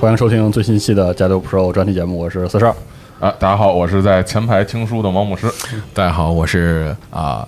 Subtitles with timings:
[0.00, 2.74] 欢迎收听最新期的《加六 Pro》专题节目，我是四十二。
[3.20, 5.46] 啊，大家好，我是在前排听书的毛牧师。
[5.92, 7.46] 大家好，我是啊，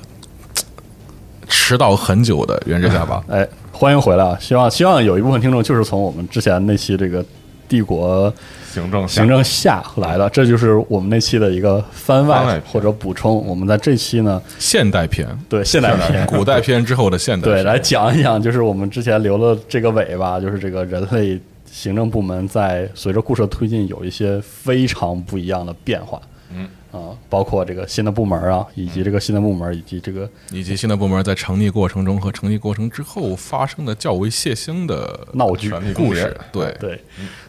[1.48, 3.24] 迟到很久的袁志下吧。
[3.32, 4.36] 哎，欢迎回来啊！
[4.38, 7.24] 希望希望有一部分听众就是从我们之前那期这个
[7.66, 8.30] 帝国
[8.70, 13.42] 行政行政下来的，这就是我们那期的一个番外外篇或者补充。
[13.46, 21.40] 我们在这期呢，现代篇，对现代篇，古代篇之后的现代对篇，来讲一讲，就是我们之前留了这个尾巴，就是这个人类
[21.72, 26.20] 行政部门在随着故事的推进有一些非常不一样的变化。
[26.54, 36.36] 嗯啊，包括这个新的部门啊，以及这个新的部门，以及这个以及新的部门在成立过程中和成立过程之后发生的较为血腥的闹剧故事。
[36.52, 36.92] 对，对，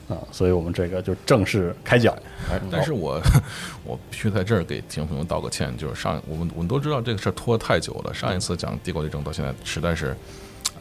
[0.08, 2.16] 啊，所以我们这个就正式开讲。
[2.50, 3.22] 哎，但是我
[3.84, 10.16] 我必须在这儿给听众朋友道个歉，就是上我们我们都知道这个事儿拖得太久了，上一次讲帝国内政到现在实在是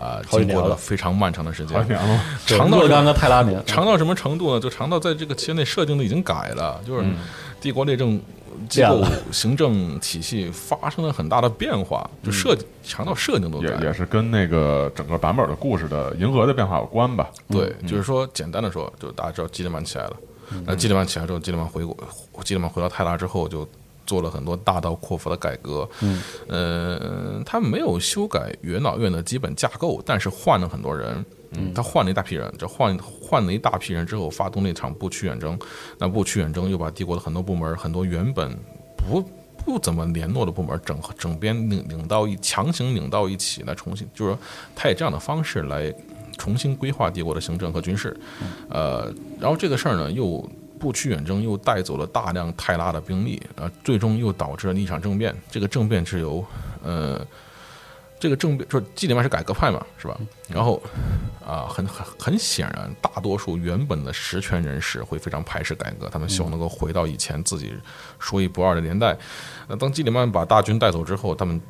[0.01, 1.77] 啊、经过了非常漫长的时间。
[1.77, 4.61] 好，几年了， 长到什么若干个泰拉年，长到什么程度呢？
[4.61, 7.17] 就长到在这个期间内设定的已经改了，就是嗯。
[7.61, 8.21] 帝国内政
[8.69, 13.69] 机构行政体系发生了很大的变化，就设计长到设定都改。
[13.69, 13.81] 了。
[13.83, 17.31] 也也是跟那个整个版本的故事的银河的变化有关吧？
[17.49, 20.17] 对，就是说，简单的说，就大家知道基德曼起来了，
[20.67, 21.97] 那基德曼起来之后，基德曼回国，
[22.43, 23.65] 基德曼回到泰拉之后，就
[24.07, 25.89] 做了很多大刀阔斧的改革。
[26.01, 31.25] 嗯，呃，他没有修改元老院的基本架构，但是换了很多人。
[31.55, 35.59] 嗯，他换了一大批人，这换换了一大批人之后，发动那场不屈远征，
[35.99, 38.57] 那不屈远征又把帝国的很多部门，很多原本
[38.97, 39.23] 不
[39.63, 44.39] 不怎么联络的部门整整编领领到一强行领到一起来重新，就是说
[44.75, 45.95] 他以这样的方式来
[46.39, 48.19] 重新规划帝国的行政和军事，
[48.71, 50.43] 呃，然后这个事儿呢又
[50.83, 55.33] 不屈远征，又带走了大量泰拉的兵力，啊，最终又导致了一场政变。
[55.49, 56.45] 这个政变是由
[56.83, 57.25] 呃。
[58.23, 60.17] 这个政变就是基里曼是改革派嘛，是吧？
[60.49, 60.81] 然后
[61.45, 67.75] 啊，很很很显然，大多数原本的实权人士会非常排斥改革，他们希望能够回到以前自己
[68.21, 69.19] 说一不二的年代。
[69.67, 71.61] 那当基里曼把大军带走之后，他们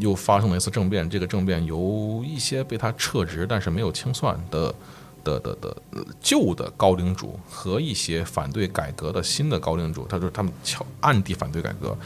[0.00, 1.08] 又发生了一次政变。
[1.08, 4.74] 这个政变由一些被他撤职但是没有清算的
[5.24, 11.96] 的的的呃旧的高领主和一些反对改革的新的高领主，他说他们悄暗地反对改革。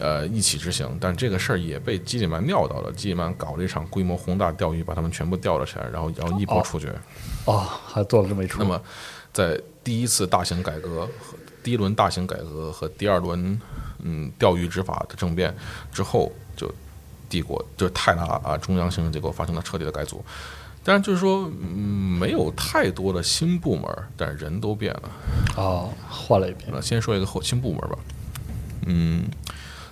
[0.00, 2.90] 呃，一起执行，但这个事儿也被基里曼料到了。
[2.92, 6.92] 基里曼搞了一场规模宏大钓鱼，把他们全部钓了起来，然后然后一波处决。
[7.44, 8.58] 哦，还做了这么一出。
[8.58, 8.82] 那么，
[9.32, 13.60] 在第一次大型改革和第一轮大型改革和第二轮
[14.00, 15.54] 嗯钓鱼执法的政变
[15.92, 16.68] 之后，就
[17.28, 20.24] 帝国就是泰拉啊中央行政结构发生了彻底的改组。
[20.84, 23.84] 当然，就是说，嗯，没有太多的新部门，
[24.16, 25.02] 但是人都变了。
[25.56, 26.68] 哦，换了一遍。
[26.72, 27.98] 那先说一个后新部门吧。
[28.86, 29.24] 嗯，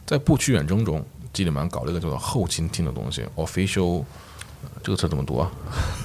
[0.05, 4.03] 在不屈远征中，基里曼搞了一个叫做后勤厅的东西 （official
[4.83, 5.49] 这个词怎么读啊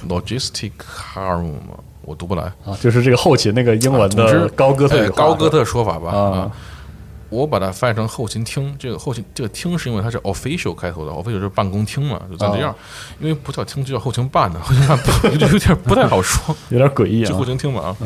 [0.08, 1.54] ？logisticarum，
[2.02, 2.44] 我读不来。
[2.64, 6.52] 啊，就是这个后勤那个英文的高哥特高哥特说法吧啊啊。
[7.28, 12.72] 我把它翻译成后勤厅，这个后勤这个厅是因为它是 official 开头的，official 就是办公厅嘛，就像这样。
[12.72, 12.76] 哦
[13.20, 16.54] 因为不叫厅就叫后勤办的，后勤办不有点不太好说。
[16.70, 17.46] 有点诡异就后啊。
[17.46, 17.96] 勤厅嘛啊。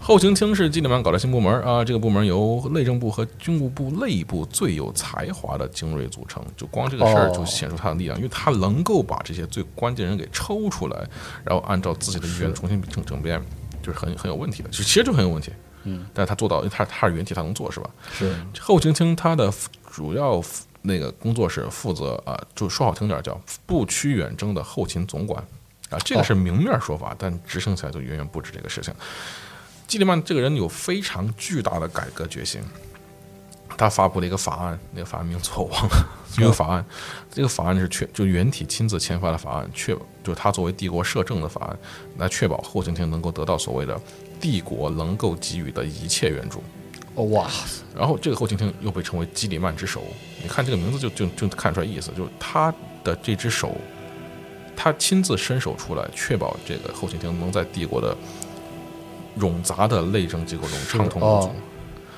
[0.00, 6.42] 后勤厅是基里曼搞的新部门啊，这个部门由内政部和军务部内部最有才华的精锐组成。
[6.56, 10.96] 就光这个事儿哦就显出他的力量，因为他能够把这些最关键人给抽出来，
[11.44, 13.38] 然后按照自己的意愿重新整整编，
[13.82, 14.70] 就是很很有问题的。
[14.70, 15.52] 就其实就很有问题。
[15.84, 17.90] 嗯，但是他做到，因为他他是原体，他能做是吧？
[18.12, 18.34] 是。
[18.60, 19.52] 后勤厅他的
[19.90, 20.42] 主要
[20.82, 25.42] 那个工作是负责啊，就说好听点叫不屈远征的后勤总管。
[25.90, 28.92] 啊，这个是明面说法，但执行起来就远远不止这个事情。
[29.86, 32.60] 基里曼这个人有非常巨大的改革决心，
[33.74, 36.84] 他发布了一个法案，那个法案名字我忘了， 一个法案，
[37.30, 41.78] 这个法案是确就原体亲自签发的法案，确就是他作为帝国摄政的法案，
[42.18, 43.98] 来确保后勤厅能够得到所谓的
[44.40, 46.62] 帝国能够给予的一切援助。
[47.14, 47.50] 哦哇，
[47.96, 50.02] 然后这个后勤厅又被称为基里曼之手，
[50.42, 53.76] 你看这个名字就就就看出来意思，就是他的这只手，
[54.76, 58.16] 他亲自伸手出来，确保这个后勤厅能在帝国的
[59.38, 61.48] 冗杂的内政机构中畅通无阻。
[61.48, 61.54] 哦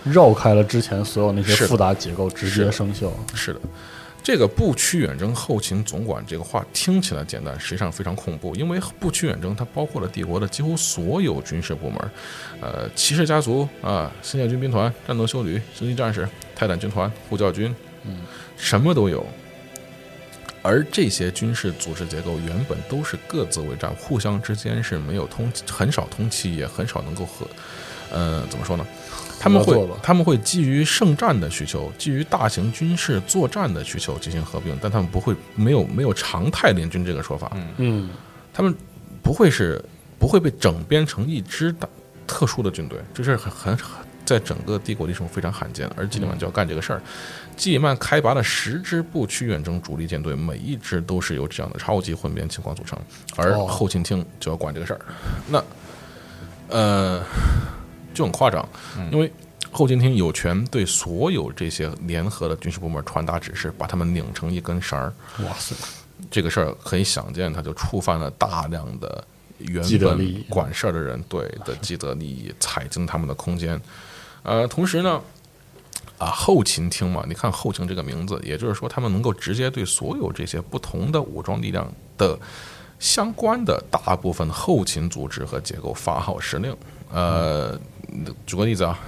[0.02, 3.12] 绕开了之前所有那些复杂结构，直接生效。
[3.34, 3.60] 是的，
[4.22, 11.98] 这个不屈远征后勤总管这个话听起来简单，实际上非常恐怖，因为不屈远征它包括了帝国的几乎所有军事部门，
[12.60, 17.74] 呃，骑士家族啊，星舰军兵团、战斗修旅、星际战士、泰坦军团、护教军，
[18.04, 18.20] 嗯，
[18.56, 19.26] 什么都有。
[20.62, 27.46] 而这些军事组织结构原本都是各自为战，互相之间是没有通，很少通气，也很少能够和，
[28.10, 28.86] 呃，怎么说呢？
[29.40, 38.10] 他们会他们会基于圣战的需求，基于大型军事作战的需求进行合并，但他们不会没有没有常态联军这个说法，嗯，
[38.52, 38.74] 他们
[39.22, 39.82] 不会是
[40.18, 41.88] 不会被整编成一支的
[42.26, 45.94] 特殊的军队，这是很很很在整个帝国历史中非常罕见的。
[45.96, 47.00] 而基里曼就要干这个事儿，
[47.56, 52.98] 基里曼开拔了十支部区远征主力舰队，每一支都是由这样的超级混编情况组成，
[53.36, 55.00] 而哦后勤厅就要管这个事儿。
[55.48, 55.64] 那
[56.68, 57.24] 呃
[58.14, 58.68] 就很夸张，
[59.12, 59.30] 因为。
[59.72, 65.12] 后勤厅有权对所有这些联合的军事部门传达指示，把他们拧成一根绳儿，
[65.44, 65.76] 哇塞，
[66.28, 69.24] 这个事儿可以想见，他就触犯了大量的
[69.58, 73.80] 原本管事儿的人对的既得利益，踩进他们的空间。
[74.42, 75.20] 呃，同时呢，
[76.18, 82.36] 啊，后勤厅嘛，你看后勤这个名字，也就是说，他们能够直接对所有这些不同的武装力量的
[82.98, 86.76] 相关的大部分后勤组织和结构发号施令。
[87.12, 87.78] 呃，
[88.46, 88.98] 举个例子啊，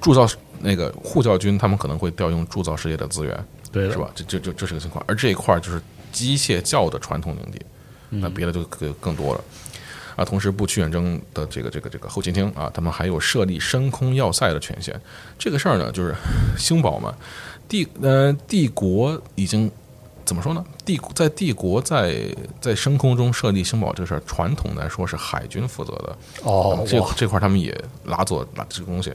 [0.00, 0.26] 铸造
[0.60, 4.10] 那个护教军，他们可能会调用铸造世界的资源，对是吧？
[4.14, 5.80] 这这这这是个情况，而这一块儿就是
[6.12, 7.60] 机械教的传统领地，
[8.10, 9.44] 那别的就更更多了。
[10.16, 15.00] 啊，同时不屈远征的这个这个这个后勤厅啊，他们还有设立深空要塞的权限。
[15.38, 16.14] 这个事儿呢，就是
[16.58, 17.14] 星堡嘛，
[17.66, 19.70] 帝呃帝国已经
[20.30, 20.64] 怎么说呢？
[20.84, 22.24] 帝国在帝国在
[22.60, 29.12] 在深空中设立星堡这个事儿，传统来说是海军负责的，哦，这哇这块他们也拿走拿这个东西，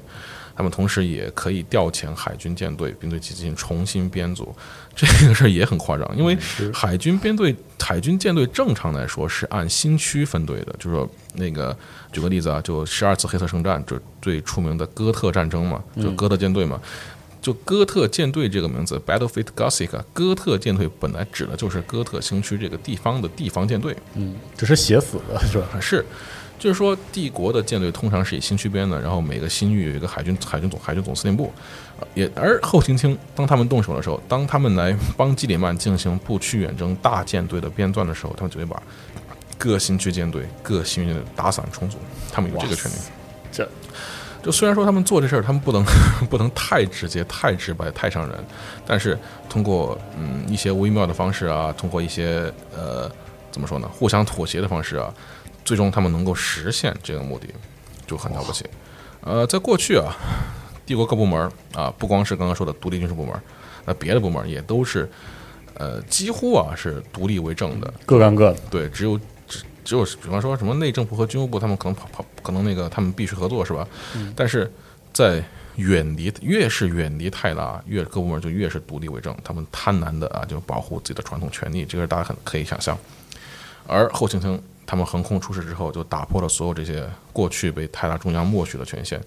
[0.58, 4.54] 他们同时也可以调遣海军舰队，并对其进行重新编组。
[4.94, 6.38] 这个事儿也很夸张，因为
[6.74, 11.74] 海军编队、海军舰队正常来说是按新区分队的，就是说那个
[12.12, 16.78] 举个例子啊，就十二次黑色圣战，就最出名的哥特战争嘛，就哥特舰队嘛。
[17.46, 25.68] 就哥特舰队这个名字，Battlefield Gothic，哥特舰队本来指的就是哥特星区这个地方的地方舰队，嗯，只是写死的是吧？
[25.76, 26.04] 啊，是，
[26.58, 31.54] 就是说帝国的舰队通常是以新区编的，然后每个新域有一个海军海军总海军总司令部，
[32.00, 38.82] 呃也而后勤厅当他们动手的时候，当他们来帮基里曼进行不屈远征大舰队的编纂的时候，他们就会把
[39.56, 42.00] 各新区舰队、各新域的打散重组，
[42.32, 42.96] 他们有这个权利。
[43.52, 43.70] 这
[44.46, 45.84] 就虽然说他们做这事儿，他们不能
[46.30, 48.38] 不能太直接、太直白、太伤人，
[48.86, 49.18] 但是
[49.50, 53.10] 通过嗯一些微妙的方式啊，通过一些呃
[53.50, 55.12] 怎么说呢，互相妥协的方式啊，
[55.64, 57.48] 最终他们能够实现这个目的，
[58.06, 58.64] 就很了不起。
[59.22, 60.16] 呃，在过去啊，
[60.86, 63.34] 帝国各部门啊，不光是刚刚说的独立军事部门，
[63.84, 65.10] 那别的部门也都是
[65.74, 69.20] 呃几乎啊是独立为政的，各干各的，对，只有
[69.86, 73.88] 只只有比方说什么内政部和军务部，他们可能跑跑可能那个他们必须合作是吧？
[74.36, 74.70] 但是
[75.14, 75.42] 在
[75.76, 82.98] 远离越是远离泰拉，越各部门就越是独立为政，他们贪婪的啊，就保护自己的传统权利，这个大家很可以想象。
[83.86, 89.22] 而后勤厅他们横空出世之后，就打破了所有这些过去被泰拉中央默许的权限。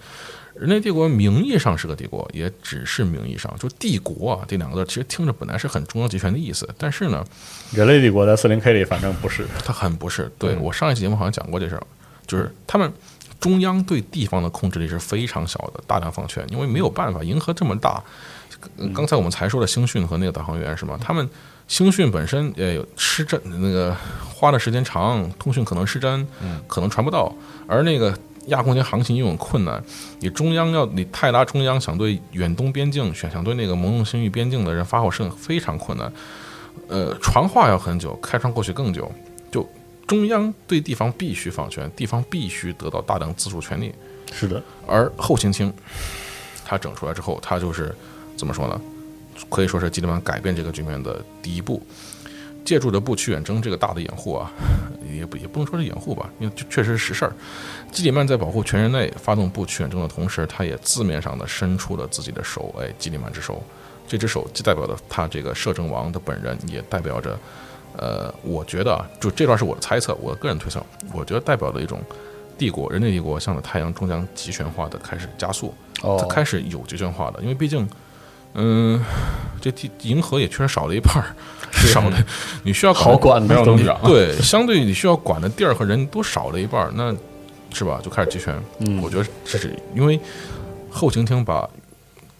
[0.58, 3.54] 人类帝国名义上是个帝国，也只是名义上。
[3.58, 7.24] 就帝国啊这两个字，其实听着本来是很中央集权的意思，但是呢，
[7.72, 10.30] 人类帝国在四零 K 里反正不是，它很不是。
[10.38, 11.86] 对我上一期节目好像讲过这事儿，
[12.26, 12.92] 就是他们
[13.38, 18.02] 中央对地方的控制力是非常小的，大量放权，因为没有办法，银河这么大。
[18.76, 20.98] 呃刚才我们才说的星讯和那个导航员是吗？
[21.00, 21.28] 他们
[21.68, 23.96] 星讯本身也有失真，那个
[24.34, 26.26] 花的时间长，通讯可能失真，
[26.66, 27.32] 可能传不到，
[27.68, 28.18] 而那个。
[28.48, 29.82] 亚空间航行又很困难，
[30.20, 36.12] 你中央要你泰拉中央想对远东边境想想对那个蒙弄星域边境的人发号施令非常困难，
[36.88, 39.10] 呃，传话要很久，开船过去更久。
[39.50, 39.66] 就
[40.06, 43.94] 中央对地方必须放权，地方必须得到大量自主权利。
[44.32, 45.72] 是的，而后行清
[46.64, 47.94] 他整出来之后，他就是
[48.36, 48.80] 怎么说呢？
[49.48, 51.80] 可以说是基德曼改变这个局面的第一步。
[52.68, 54.52] 借助着不屈远征这个大的掩护啊，
[55.10, 57.32] 也不也不能说是掩护吧，因为确实是实事儿。
[57.90, 63.62] 基里曼在保护全人类、发动不屈远征的同时，他也字面上的伸出了自己的手，哎，基里曼之手。
[64.06, 67.38] 这只手既代表了他这个摄政王的本人，也代表着，
[67.96, 70.84] 呃，我觉得啊，就这段是我的猜测，我个人推测，
[71.14, 72.02] 我觉得代表了一种
[72.58, 75.72] 帝国，人类帝国向着太阳终将集权化的开始加速，
[76.02, 77.88] 哦它开始有集权化的，因为毕竟，
[78.52, 79.02] 嗯，
[79.60, 81.34] 这地银河也确实少了一半儿，
[81.72, 82.24] 少了，
[82.62, 87.14] 你需要好管的东西没有那么远，对， 相对你需要管的地儿和人都少了一半儿，那
[87.72, 88.00] 是吧？
[88.02, 88.54] 就开始集权。
[88.80, 90.18] 嗯我觉得这是因为
[90.90, 91.68] 后勤厅把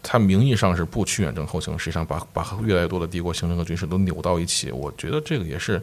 [0.03, 4.71] 它名义上是不屈远征后勤，实际上把把越来越多的帝国行政和军事都扭到一起。
[4.73, 5.81] 我觉得这个也是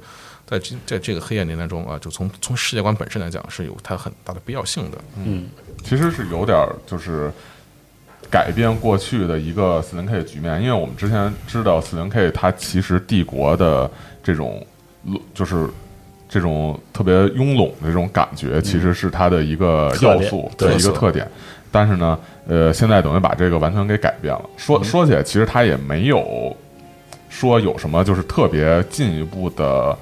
[0.48, 4.98] 在这 在这个黑暗年代中啊，就从从世界观本身来讲是有它很大的必要性的。
[5.24, 5.48] 嗯，
[5.84, 7.32] 其实是有点儿就是
[8.30, 13.90] 改变过去的一个四零 K 的局面，因为我们之前知道四零 K 它其实帝国的
[14.24, 14.66] 这种
[15.34, 15.68] 就是
[16.28, 21.30] 这种特别拥拢的这种感觉，其实是它的一个要素，对一个特点。
[21.72, 22.18] 但是呢，
[22.48, 24.50] 呃，现在等于把这个完全给改变了。
[24.58, 26.56] 说说起来，其实它也没有
[27.30, 29.98] 说有什么就是特别进一步的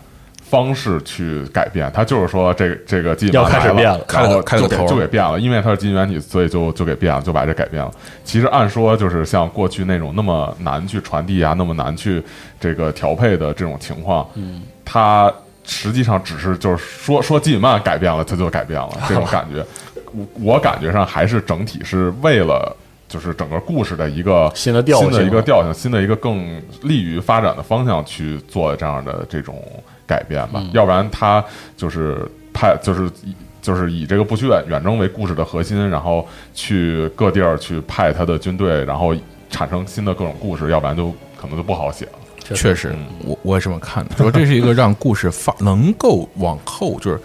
[0.50, 7.92] 方式去改变，它就是说这个这个基因要开始变了开了然后就给个开了头就给变了，因为它是基因原体，所以就就给变了，就把这改变了。
[8.24, 12.22] 其实按说就是像过去那种那么难去传递啊，那么难去
[12.60, 15.34] 这个调配的这种情况，嗯，它
[15.64, 19.66] 实际上只是就是说 说基本曼改变了，它就改变了这种感觉。
[20.12, 22.76] 我我感觉上还是整体是为了
[23.10, 29.64] 就是整个故事的一个新的调性新的一个调性，新的一个更利于发展的方向去做这样的这种
[30.06, 31.44] 改变吧，要不然他
[31.76, 39.16] 就是派就是以就是以这个不屈远远征为故事的核心，然后去各地儿去派他的军队，然后
[39.50, 42.12] 产生新的各种故事，要不然就可能就不好写了。
[42.54, 42.94] 确实，
[43.24, 47.18] 我我也这么看的，说这是一个让故事发能够往后就是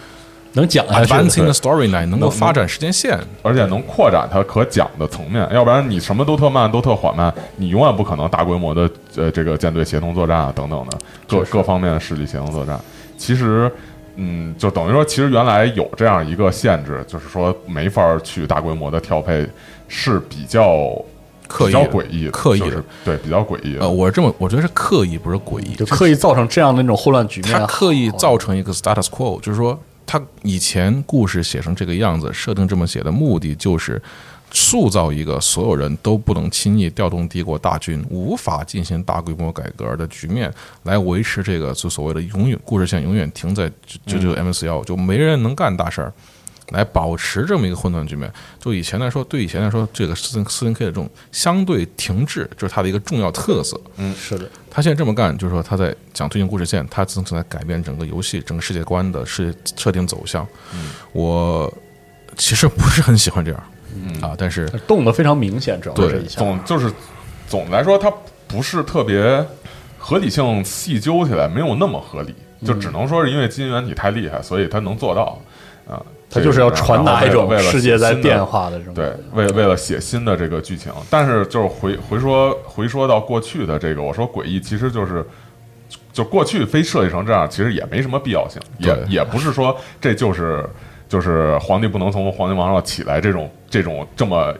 [0.54, 1.18] 能讲下去的。
[1.18, 3.18] Advancing the storyline 能够发展时间线。
[3.42, 12.78] 而且能扩展它可讲的层面，要不然你什么都特慢，都特缓慢，你永远不可能大规模的呃这个舰队协同作战啊等等的各各方面的势力协同作战。
[13.16, 13.70] 其实，
[14.16, 19.46] 嗯，就等于说，其实原来有这样一个限制，就是说没法去大规模的调配，
[19.88, 20.90] 是比较
[21.58, 22.66] 比较刻意的诡异的，刻意的。
[22.66, 23.76] 就是对比较诡异。
[23.78, 29.78] 呃，我是这么，我觉得是刻意，不是诡异，就刻意造成这样的那种混乱局面，他刻意造成一个 status quo，就是说
[30.08, 34.00] 他以前故事写成这个样子，设定这么写的目的就是
[34.50, 40.50] 塑造一个所有人都不能轻易调动帝国大军，无法进行大规模改革的局面，
[40.84, 46.10] 来维持这个就所谓的永远故事线永远停在就就就 M 四幺，就没人能干大事儿。
[46.70, 53.80] 来保持这么一个混乱局面，就以前来说，对以前来说，这个四零四零 K 的这种相对停滞，就是它的一个重要特色。
[53.96, 60.46] 嗯，是的，他现在这么干，就是说他在讲推进故事线，他正在改变整个游戏、整个世界观的世设定走向。
[60.74, 61.72] 嗯我
[62.36, 63.62] 其实不是很喜欢这样，
[63.94, 66.92] 嗯啊，但是动的非常明显，主要是对一下，总就是
[67.48, 68.12] 总的来说，它
[68.46, 69.44] 不是特别
[69.96, 72.34] 合理性细究起来没有那么合理，
[72.64, 75.38] 就只能说是因为基因原体太厉害，所以它能做到
[75.88, 76.00] 啊。
[76.30, 85.24] 它就是要传达一种为了世界在变化的这种对，为为了写新的这个剧情，但是就是回回说回说到过去的这个，我说诡异，其实就是
[86.12, 90.68] 就过去非设计成这样，其实也没什么必要性，也也不是说这就是
[91.08, 94.54] 就是皇帝不能从黄金王上起来这种这种这么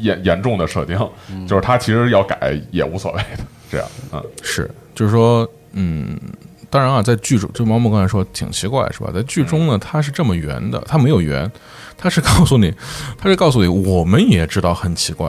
[0.00, 0.98] 严严重的设定，
[1.46, 6.18] 就是他其实要改也无所谓的，这样，嗯，是就是说，嗯，
[6.74, 9.08] 当然啊，在剧中，就毛毛刚才说挺奇怪是吧？
[9.14, 11.48] 在剧中呢，他是这么圆的，他没有圆，
[11.96, 12.74] 他是告诉你，
[13.16, 15.28] 他是告诉你，我们也知道很奇怪。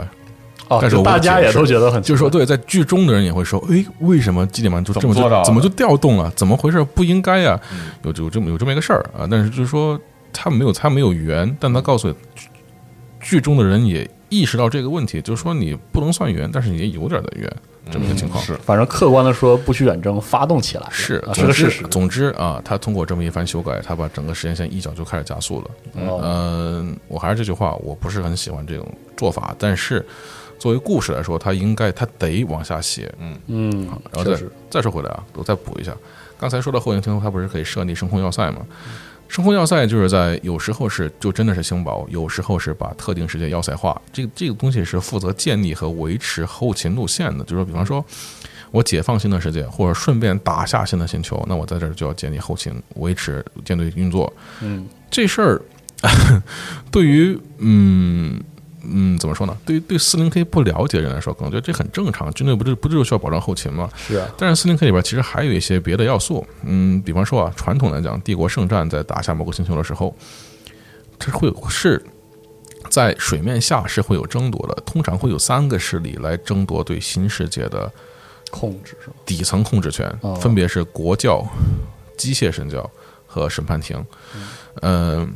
[0.70, 6.34] 哦，但是大家也都觉得很奇怪，就是说，对，在剧中的人也会说，诶，为什么基点曼就这么怎么做到的就怎么就调动了？
[6.36, 6.84] 怎么回事？
[6.84, 9.28] 不应该呀、嗯有有这么有这么一个事儿啊。
[9.30, 10.00] 但是就是说，
[10.34, 12.50] 他没有他没有圆，但他告诉剧
[13.22, 17.56] 剧中的人也意识到这个问题，就是说你不能算圆，但是你也有点的缘，
[17.92, 18.44] 这么一个情况。
[18.44, 21.84] 是反正客观的说，不许远征发动起来了是啊，是总之个事实。
[21.88, 25.72] 总之啊，他通过这么一番修改，他把整个时间线一脚就开始加速了。
[26.08, 30.06] 哦嗯，我还是这句话，我不是很喜欢这种做法，但是
[30.58, 33.14] 作为故事来说，他应该他得往下写。
[33.20, 35.96] 嗯嗯，然后再确实，再说回来啊，我再补一下，
[36.40, 38.66] 刚才说到后行厅，它不是可以设立升空要塞吗？
[39.28, 44.02] 升空要塞就是在有时候是就真的是星堡，有时候是把特定世界要塞化。
[44.14, 48.04] 这个这个东西是负责建立和维持后勤路线的，就是说，比方说。
[48.72, 54.32] 我解放新的世界，或者顺便打下新的星球，那我在这儿就要建立后勤，维持舰队运作。
[54.60, 55.62] 嗯，这事儿
[56.92, 58.38] 对于嗯
[58.92, 59.58] 嗯怎么说呢？
[59.66, 62.34] 对于对四零 K 不了解的人来说，可能觉得这很正常。
[62.34, 63.90] 军队不就不就是需要保障后勤吗？
[63.96, 70.16] 是啊，但是四零 K 里边其实还有一些别的要素，嗯，比方说啊，传统来讲，帝国圣战在打下某个星球的时候，
[71.18, 72.04] 这会有是
[72.90, 77.92] 在水面下是会有争夺的，通常会有三个势力来争夺对新世界的
[78.52, 78.96] 控制？
[79.26, 81.46] 底层控制权哦，分别是国教、
[82.18, 82.90] 机械神教
[83.26, 84.06] 和审判庭。
[84.82, 85.34] 嗯、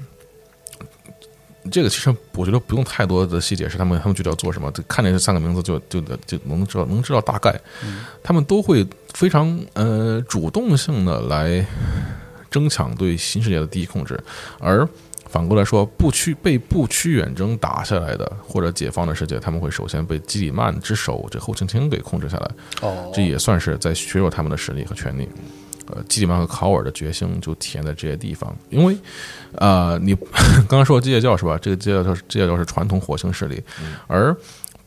[1.72, 7.54] 这个其实我觉得不用太多的细解释，他们他们具体要做什么，就看见这三个名字就就就能知道能知道大概。
[8.24, 11.66] 他们都会非常呃主动性的来
[12.50, 14.20] 争抢对新世界的第一控制，
[14.60, 14.88] 而
[15.28, 22.51] 反过来说，不屈被不屈远征打下来的或者解放的世界，他们会首先被基里曼之手这后勤厅给控制下来。
[22.82, 25.30] 哦，这也算是在削弱他们的实力和权力。
[25.91, 28.96] 呃，基里曼和考尔的决心就体现在这些地方，因为，
[29.55, 30.13] 呃，你
[30.67, 31.58] 刚刚说的机械教是吧？
[31.62, 33.62] 这个机械教是机械教是传统火星势力，
[34.08, 34.36] 而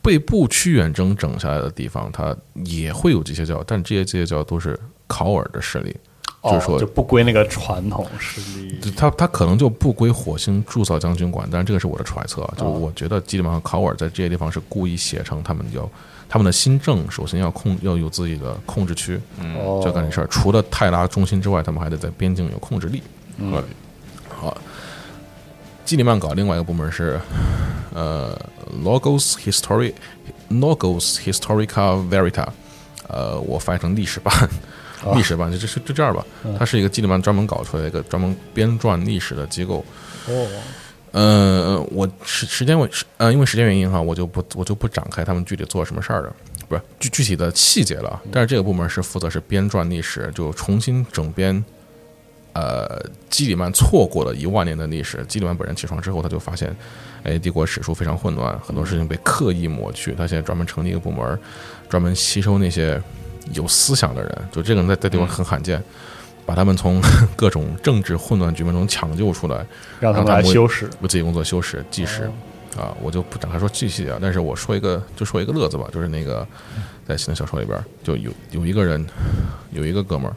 [0.01, 5.95] 被不屈远征整下来的地方，它也会有机械教，但这些机械教都是考尔的势力，
[6.43, 8.79] 就是说哦就不归那个传统势力。
[8.81, 15.89] 就他他可能就不归火星铸造将军管，但是这个是我的揣测，就是我觉得基里曼和考尔在这些地方是故意写成他们要
[16.33, 20.27] 他们的新政首先要控要有自己的控制区，嗯，就要干这事儿。
[20.29, 23.03] 除了泰拉中心之外，他们还得在边境有控制力。
[23.37, 23.63] 嗯，
[24.31, 24.57] 好。
[25.85, 27.21] 基里曼搞另外一个部门是，
[27.93, 28.35] 呃
[28.83, 29.93] ，Logos Histori
[30.51, 32.49] Logos Historica Verita，
[33.09, 34.35] 呃，我翻译成历史版，
[35.05, 36.25] 哦 历史办就就就这样吧。
[36.59, 39.85] 它是一个基里曼专门搞出来一个专门编撰历史的机构。
[40.29, 40.47] 哦，
[41.13, 46.37] 呃，我时时间我呃，因为时间原因哈，我就不我就不展开他们具体做什么事儿了，
[46.69, 48.21] 不是具具体的细节了。
[48.33, 51.65] 但是这个部门是负责是编撰历史，就重新整编。
[52.55, 55.25] 呃，基里曼错过了一万年的历史。
[55.27, 56.75] 基里曼本人起床之后，他就发现，
[57.23, 60.13] 哎，帝国史书非常混乱，很多事情被刻意抹去。
[60.13, 61.39] 他现在专门成立一个部门，
[61.89, 63.01] 专门吸收那些
[63.55, 64.49] 有思想的人。
[64.53, 65.83] 就这个人在在帝国很罕见，
[66.47, 67.01] 把他们从
[67.37, 69.65] 各种政治混乱局面中抢救出来，
[70.01, 70.87] 让他们来修饰。
[71.01, 72.31] 为自己工作修饰计时。
[72.75, 76.47] 啊，我就不展开说具体啊，但是我说一个，就说一个乐子吧，就是那个
[77.07, 79.07] 在新的小说里边，就有有一个人，
[79.73, 80.33] 有一个哥们儿，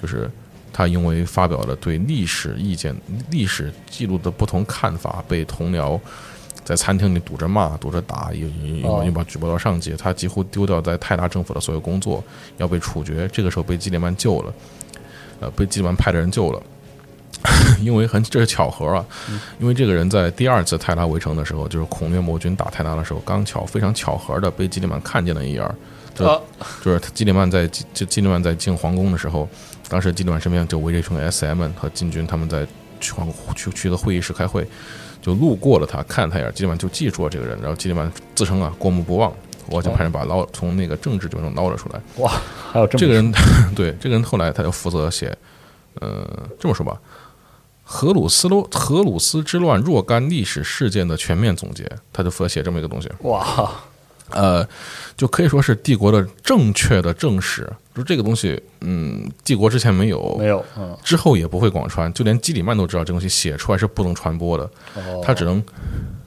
[0.00, 0.30] 就是
[0.72, 2.94] 他因为发表了对历史意见、
[3.32, 5.98] 历史记录的不同看法，被同僚
[6.62, 8.46] 在餐厅里堵着骂、堵着打，又
[9.04, 12.22] 又把举报到上级，他几乎丢掉在泰达政府的所有工作，
[12.58, 13.28] 要被处决。
[13.32, 14.54] 这个时候被基里曼救了，
[15.42, 16.62] 呃，被基里曼派的人救了。
[17.82, 19.04] 因为很这是巧合啊，
[19.58, 25.68] 因为这个人在第二次泰拉围城的时候，就是孔虐魔军打泰拉的时候，刚巧非常巧合的被基里曼看见了一眼，
[26.14, 26.40] 就啊
[26.84, 29.48] 就是基里曼在基基里曼在进皇宫的时候，
[29.88, 32.64] 当时基里曼身边就围着一群 S.M 和禁军，他们在
[33.00, 34.64] 去皇去去的会议室开会，
[35.20, 39.32] 就路过了他，看了他一眼，基里曼就记住了这个人，然后基里曼自称啊过目不忘，
[39.72, 42.00] 我就派人把他捞从那个政治局中捞了出来。
[42.18, 42.30] 哇，
[42.70, 43.32] 还有这么这个人，
[43.74, 45.36] 对这个人后来他就负责写，
[46.00, 46.24] 呃，
[46.60, 47.00] 这么说吧，
[47.82, 53.10] 荷鲁斯洛荷鲁斯之乱若干历史事件的全面总结，他就负责写这么一个东西。
[53.20, 53.70] 哇，
[54.34, 54.66] 呃，
[55.16, 57.68] 就可以说是帝国的正确的正史。
[57.94, 64.64] 就这个东西，嗯，帝国之前没有，没有，嗯，之后也不会广传，就连基里曼都知道这东西写出来是不能传播的，
[64.94, 65.62] 哦他只能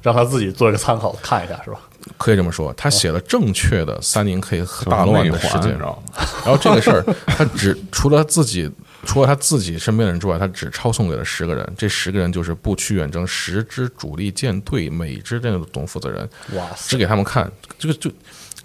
[0.03, 1.79] 让他自己做一个参考看一下，是吧？
[2.19, 6.27] 可以这么说，他写了正确的三零 K 和大乱的事件内环你知，道吗？
[6.45, 8.69] 然后这个事儿，他只除了自己，
[9.05, 11.73] 除了他自己身边的人之外，他只抄送给了十个人。
[11.77, 17.49] 这十个人就是不屈远征十支主力舰队每支舰队的总负责人，哇只，给他们看。
[17.77, 18.11] 这个就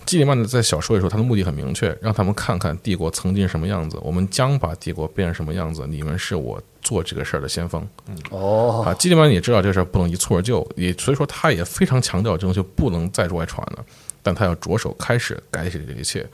[0.07, 5.87] 基里曼的在小说里说，他的目的很明确，让他们看看帝国曾经什么样子，我们将把帝国变成什么样子。
[5.87, 7.87] 你们是我做这个事儿的先锋。
[8.31, 13.85] 哦，啊，基里曼也知道这事儿不能一蹴而就，也所以说他也非常强调这东西不能再外传了。
[14.23, 16.27] 但他要着手开始改写这一切。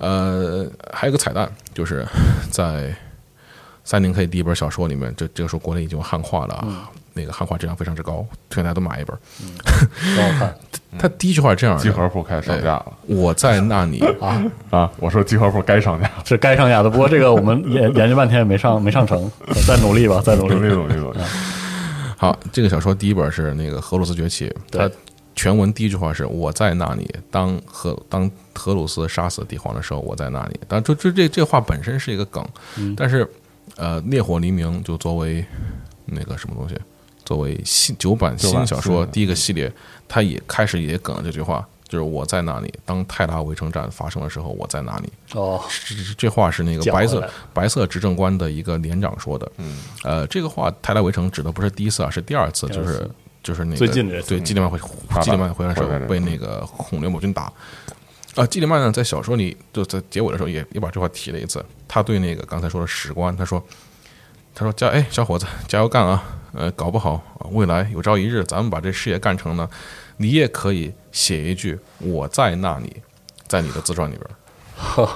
[0.00, 2.04] 呃，还有个彩蛋，就是
[2.50, 2.92] 在
[3.84, 9.16] 三零 K 第一本小说里面，这这个时候国内已经有汉化了啊，那个汉化质量非常之高，推荐大家都买一本。
[10.16, 10.54] 很好看
[10.98, 14.00] 他第一句话是这样的：集合铺开始上架了我在那里。
[14.20, 14.90] 啊，啊！
[14.98, 16.90] 我说集合铺该上架，是该上架的。
[16.90, 19.30] 不过这个我们 研研究半天也没上没上成，
[19.66, 20.54] 再努力吧， 再努力。
[20.54, 21.18] 努力努力努力。
[22.16, 24.94] 好，这个小说第一本是那个荷鲁斯崛起，对它
[25.36, 30.60] 全文第一句话是我在那里，当荷当荷鲁斯杀死帝皇的时候，我在那里。
[30.68, 32.44] 当然，这这这这话本身是一个梗，
[32.96, 33.26] 但是
[33.80, 35.42] 呃，烈火黎明就作为
[36.04, 36.76] 那个什么东西，
[37.24, 39.72] 作为新九版新小说第一个系列，
[40.06, 45.10] 它也开始也梗了这句话，就是我在哪里，当泰拉围城战发生的时候，我在哪里。
[45.32, 49.50] 哦，这这这话是那个白色白色执政官的一个连长说的。
[49.56, 53.10] 嗯，呃，这个话泰拉围城指的不是第一次啊，是第二次，就是
[53.42, 57.50] 就是那个最近对基里曼回打基里曼回来时候被那个孔略魔军打。
[58.36, 61.64] 啊，基里曼呢，在小说里就在结尾的时候也也把这话提了一次。
[61.88, 63.60] 他对那个刚才说的史官，他说
[64.54, 66.22] ：“他说加哎，小伙子，加油干啊！
[66.52, 69.68] 呃，搞不好啊未来有朝一日咱们把这事业干成呢，
[70.18, 73.02] 你也可以写一句我在那里，
[73.48, 75.08] 在你的自传里边。”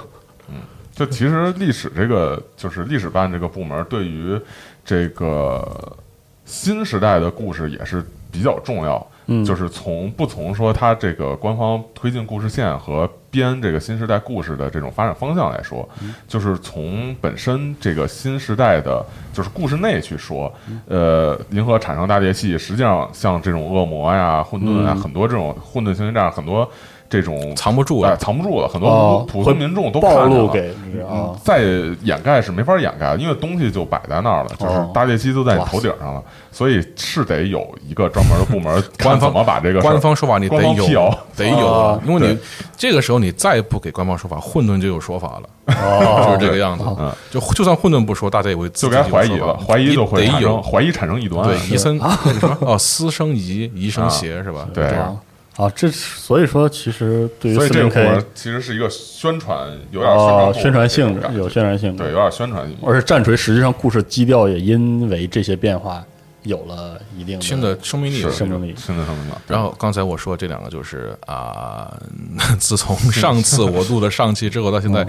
[0.94, 4.40] 就其实历史这个就是历史办这个部门对于
[4.84, 5.96] 这个
[6.44, 9.04] 新时代的故事也是比较重要。
[9.26, 9.44] 嗯。
[9.44, 15.88] 就是从不从说它这个官方推进故事线和编这个新时代故事的这种发展方向来说，
[16.28, 20.52] 就是从本身这个新时代的，就是故事内去说，
[20.86, 25.00] 呃，银河产生大裂隙，实际上像这种恶魔呀、混沌啊，嗯。
[25.00, 26.70] 很多这种混沌星球战，很多
[27.14, 30.36] 这种藏不住哎了，藏不住了，很多哦，普通民众都暴看见了。
[30.36, 30.70] 露给
[31.08, 31.62] 啊嗯，再
[32.02, 42.36] 掩盖是没法掩盖的，因为东西就摆在那儿了，就是哦大裂机都在你头顶上了，所以是得有一个专门的部门 官方怎么把这个官方说法你得有谣，得有因为你
[42.76, 46.84] 这个时候你再不给官方说法，混沌就有说法了，哦就是这个样子。
[46.98, 47.12] 嗯。
[47.30, 50.60] 就就算混沌不说，大家也会自己就该怀疑了，怀疑就会得有。
[50.62, 54.66] 怀疑产生异端，对疑生那个什么哦，思生疑，疑生邪是吧？
[54.72, 54.88] 对
[55.56, 62.76] 啊，这所以说其实对于这个部 K 其实是一个宣传，有点哦宣传宣传性部门这种感觉有宣传性对，有点宣传性。
[62.84, 66.04] 而且战锤实际上故事基调也因为这些变化
[66.42, 68.32] 有了一定新的生命力是了。
[68.32, 68.74] 生命力。
[68.76, 69.32] 新的生命力。
[69.46, 71.96] 然后刚才我说这两个就是啊，
[72.58, 75.06] 自从上次我录的上期之后到现在，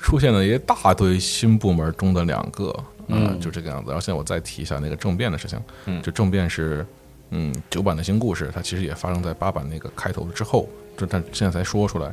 [0.00, 2.72] 出现了一大堆新部门中的两个，
[3.08, 3.90] 嗯，就这个样子。
[3.90, 6.86] 然后现在我再提一下那个政变的事情，嗯就政变是
[7.30, 12.12] 嗯九版的新故事，它其实也发生在八版那个开头之后，这但现在才说出来。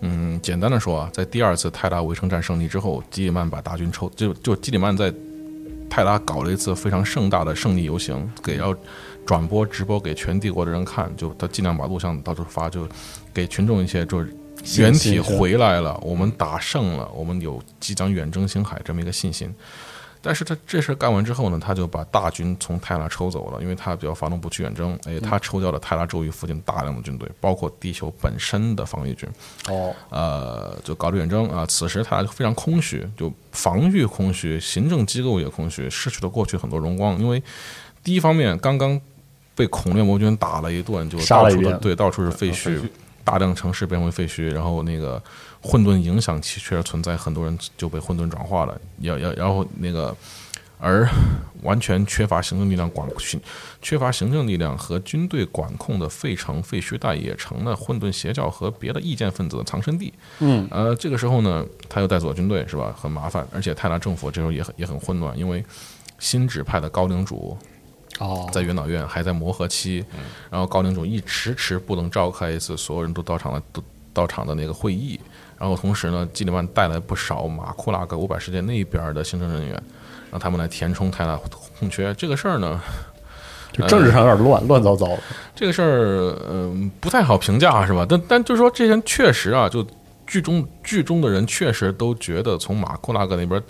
[0.00, 5.12] 嗯，简单的说啊，在第二次泰拉围城战胜利之后，基里曼把大军抽，就就基里曼在
[5.88, 8.76] 泰拉搞了一次非常盛大的胜利游行，给要
[9.24, 12.88] 转播直播给全帝国的人看，就他尽量把录像到处发，就
[13.32, 14.34] 给群众一些就是
[14.78, 19.54] 原体回来了，我们打胜了，我们有即将远征星海这么一个信心。
[20.22, 29.28] 但是他这事干完之后呢，他就把大军从泰拉抽走了，因为他要发动不去远征，哎，他抽调了泰拉周围附近大量的军队，包括地球本身的防御军，
[29.68, 31.66] 哦，呃，就搞了远征啊。
[31.66, 37.18] 此时泰拉就非常空虚，就防御空虚，行政机构也空虚，失去了过去很多荣光。
[37.18, 37.42] 因为
[38.04, 39.00] 第一方面，刚刚
[39.56, 42.80] 被孔略魔军打了一顿，就到处的对，到处是废墟，
[43.24, 45.20] 大量城市变为废墟，然后那个
[45.62, 48.78] 混沌影响其确实存在，很多人就被混沌转化了。
[48.98, 50.14] 要要，然后那个
[50.78, 51.08] 而
[51.62, 53.40] 完全缺乏行政力量管训，
[53.80, 60.12] 缺乏行政力量和军队管控的费城废墟带也成了混沌邪教和别的意见分子的藏身地。
[60.40, 62.92] 嗯，呃，这个时候呢，他又带走了军队，是吧？
[62.98, 65.64] 很麻烦，而且泰拉政府这时候也很也很混乱，因为
[66.18, 67.56] 新指派的高领主
[68.18, 70.04] 哦，在元老院还在磨合期，
[70.50, 73.80] 然后高领主一迟迟不能召开一次所有人都到场的都
[74.12, 75.18] 到场的那个会议，
[75.62, 79.80] 然后同时呢，基里曼带来不少马库拉格五百世界那边的行政人员，
[80.28, 81.38] 让他们来填充泰拉
[81.78, 82.12] 空缺。
[82.14, 82.80] 这个事儿呢，
[83.72, 85.20] 就政治上有点乱，乱糟糟的。
[85.54, 88.04] 这个事儿，嗯、不太好评价，是吧？
[88.08, 89.86] 但但就是说，这些人确实啊，就
[90.26, 93.62] 剧中剧中的人确实都觉得，从马库拉格那边，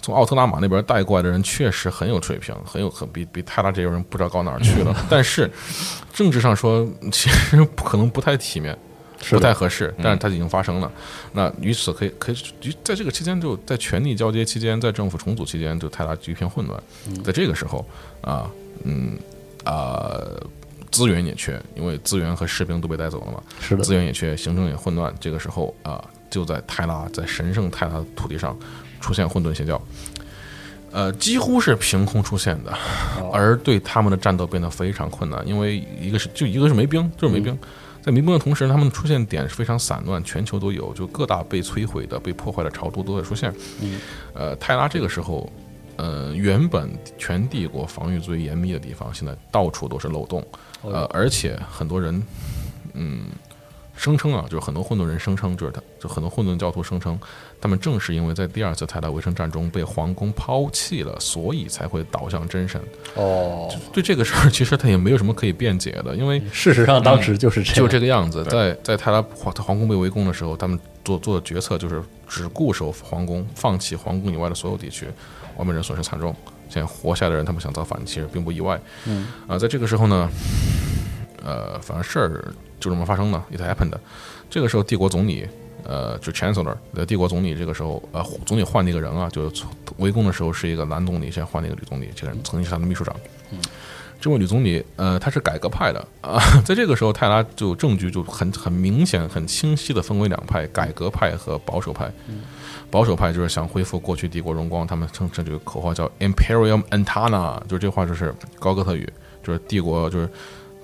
[0.00, 4.94] 从奥特拉玛那边带过来的人，确实很有水平，很有很比比泰拉这些人不知道高哪儿去了。
[5.10, 5.50] 但是
[6.12, 8.78] 政治上说，其实不可能不太体面。
[9.30, 10.90] 不太合适，但是它已经发生了。
[11.32, 12.36] 那于此可以可以
[12.82, 16.82] 在这个期间，就在权力交接期间，在政府重组期间，就泰拉一片混乱。
[17.22, 17.86] 在这个时候
[18.20, 18.50] 啊，
[18.84, 19.18] 嗯
[19.64, 20.20] 啊、
[20.90, 25.14] 资源也缺，因为资源和士兵都被带走了嘛，是的资，源也缺，行政也混乱。
[25.18, 28.56] 这个时候啊，就在泰拉，在神圣泰拉的土地上
[29.00, 29.80] 出现混沌邪教。
[30.92, 32.72] 呃，几乎是凭空出现的，
[33.32, 37.58] 而对他们的战斗变得非常困难，因为一个是就一个是没兵，就是没兵，
[38.04, 43.50] 在民崩的同时，他们出现点是非常散乱，全球都有，就各大被摧毁的、被破坏的朝都都在出现。
[43.80, 43.98] 嗯，
[44.34, 45.50] 呃，泰拉这个时候，
[45.96, 50.46] 呃，原本全帝国防御最严密的地方，现在到处都是漏洞。
[50.82, 52.22] 呃，而且很多人，
[52.92, 53.24] 嗯，
[53.96, 57.18] 声称啊，就是很多混沌人声称，就是他，就很多混沌教徒声称，
[57.64, 62.78] 他们正是因为在第二次泰拉围城战中被皇宫抛弃了，所以才会倒向真神。
[63.14, 68.44] 哦，对这个事儿，其实他也没有什么可以辩解的，因为 事实上当时就是这样，就这个样子。
[68.44, 75.06] 在在泰拉皇皇宫被围攻的时候，他们做做的决策就是只固守皇宫，放弃皇宫以外的所有地区，
[75.56, 76.36] 外面人损失惨重。
[76.68, 78.78] 现在活下来的人，他们想造反，其实并不意外。
[79.06, 80.28] 嗯啊，在这个时候呢，
[81.42, 83.94] 呃，反正事儿就这么发生了，it happened。
[84.50, 85.48] 这个时候，帝国总理，
[85.84, 89.52] 呃，就 chancellor 的帝国总理，这个时候，呃，总理换那个人啊，就
[89.98, 93.14] 围攻的时候是一个男总理，现在换了一个女总理，这个人曾经是他的秘书长。
[93.50, 93.58] 嗯，
[94.20, 96.38] 这位女总理，呃，她是改革派的啊。
[96.64, 102.10] 在这个时候，泰拉就证据就很很明显、很清晰的分为两派：改革派和保守派。
[102.90, 109.08] 保守派就是想恢复过去帝国荣光，他们称这个口号叫 Imperium Antana，就是这话就是高哥特语，
[109.42, 110.28] 就是帝国就是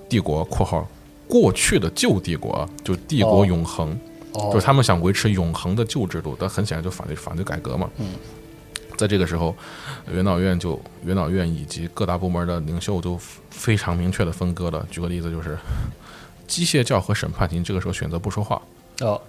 [0.09, 0.85] 帝国（括号
[1.27, 3.97] 过去的旧帝国），就帝国永恒，哦
[4.33, 7.89] 就是他们想维持永恒的旧制度，但很显然就反对反对改革嘛。
[7.97, 8.13] 嗯，
[8.97, 9.55] 在这个时候，
[10.11, 14.87] 元老院就元老院以及各大部门的领袖都非常明确的分割了。
[14.89, 15.57] 举个例子，就是
[16.47, 18.61] 机械教和审判庭这个时候选择不说话，
[19.01, 19.21] 哦，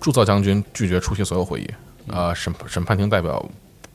[0.00, 1.70] 铸造将军拒绝出席所有会议，
[2.10, 3.44] 啊、审审判庭代表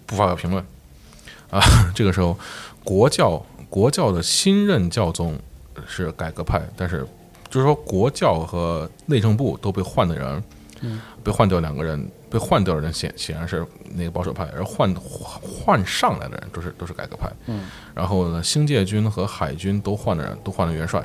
[0.05, 0.63] 不发表评论，
[1.49, 1.59] 啊、
[1.95, 2.37] 这个时候
[2.83, 5.39] 国教国教的新任教宗
[5.87, 7.07] 是改革派，但是
[7.49, 10.43] 就是说国教和内政部都被换的人，
[10.81, 17.63] 嗯，被换掉两个人，被换掉的人显显然是那个保守派，而换换换上来的人都是都是改革派，嗯，
[17.95, 21.03] 然后呢，星界军和海军都换的人都换了元帅，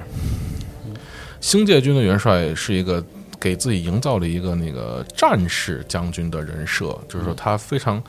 [1.41, 3.03] 星界军的元帅是一个
[3.41, 8.03] 给自己营造了一个那个战士将军的人设，就是说他非常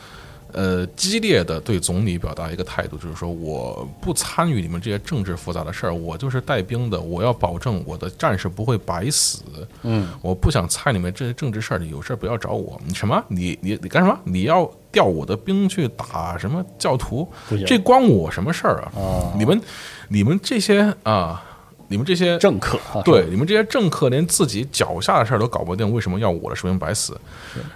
[0.55, 9.43] 呃激烈的对总理表达一个态度，就是说我不参与你们这些政治复杂的事儿，我就是带兵的，我要保证我的战士不会白死，
[9.83, 12.79] 嗯，我不想参与你们这些政治事儿，有事儿不要找我。
[12.85, 13.21] 你什么？
[13.27, 14.17] 你你你干什么？
[14.23, 17.27] 你要调我的兵去打什么教徒？
[17.67, 18.91] 这关我什么事儿啊？
[18.95, 19.61] 啊，你们
[20.07, 21.43] 你们这些啊，
[21.87, 27.19] 你们这些政客啊，对，你们这些政客连自己脚下的事儿都搞不定，为什么要我的士兵白死？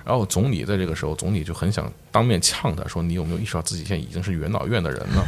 [0.04, 5.26] 然后总理在这个时候，总理就很想当面呛他说：“你有没有意识到自己现在已经是元老院的人了？”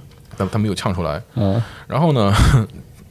[0.36, 1.22] 但他没有呛出来。
[1.34, 2.32] 嗯然后呢，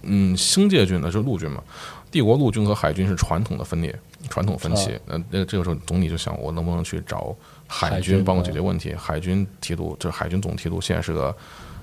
[0.01, 1.62] 嗯，星界军呢是陆军嘛，
[2.10, 3.95] 帝国陆军和海军是传统的分裂，
[4.27, 4.99] 传统分歧。
[5.05, 7.36] 那那这个时候总理就想，我能不能去找
[7.67, 8.95] 海军帮我解决问题？
[8.95, 11.36] 海军提督就是海军总提督，现在是个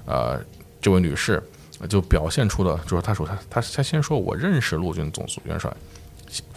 [0.06, 0.40] 呃
[0.80, 1.40] 这位女士，
[1.88, 5.72] 就表现出了就是他说他他他先说我认识陆军总司元帅，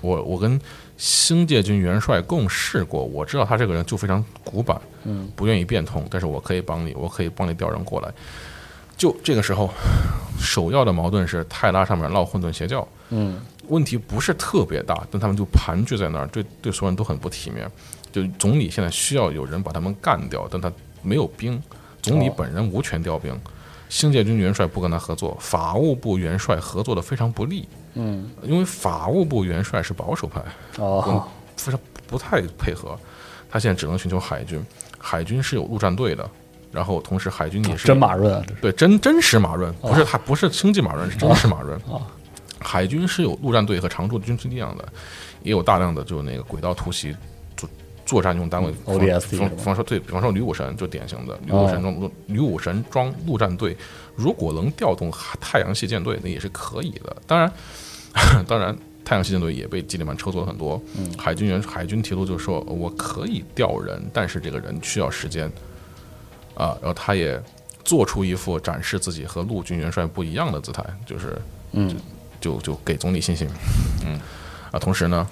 [0.01, 0.59] 我我跟
[0.97, 8.11] 星界军元帅共事过，我知道他这个人就非常古板，嗯，不愿意变通，但是我可以帮你，我可以帮你调人过来。
[8.97, 9.69] 就这个时候，
[10.39, 17.69] 首要的矛盾是泰拉上面闹混沌邪教，嗯问题不是特别大，但他们就盘踞在那儿，对对所有人都很不体面。
[18.11, 21.59] 就总理现在需要有人把他们干掉，但他没有兵，
[22.01, 23.33] 总理哦本人无权调兵，
[23.91, 30.41] 星界军元帅不跟他合作，法务部元帅合作的非常不利，嗯，因为法务部元帅是保守派，
[30.77, 31.27] 哦，
[31.57, 31.77] 非常
[32.07, 32.97] 不太配合，
[33.49, 34.65] 他现在只能寻求海军，
[34.97, 36.27] 海军是有陆战队的，
[36.71, 41.77] 然后同时海军也是真马润对，真真实马润，不是他，不是星际马润，是真实马润。
[41.87, 42.01] 哦
[42.63, 44.87] 海军是有陆战队和常驻军事力量的，
[45.41, 47.13] 也有大量的就那个轨道突袭
[48.11, 48.69] 作作战用单位，
[49.29, 53.75] 比方说对，比方说女武神就典型的女武神装陆女武神装陆战队，
[54.15, 57.15] 如果能调动太阳系舰队，那也是可以的。
[57.25, 57.51] 当然，
[58.45, 58.77] 当然。
[59.03, 60.81] 太阳系舰队也被基里曼抽走了很多，
[61.17, 65.51] 海军员海军提督就说我可以调人，但是这个人需要时间。
[66.53, 67.41] 啊，然后他也
[67.83, 71.95] 做出一副展示自己和陆军元帅不一样的姿态，就是嗯。
[72.39, 73.47] 就就给总理信心，
[74.05, 74.19] 嗯。
[74.71, 75.27] 啊，同时呢，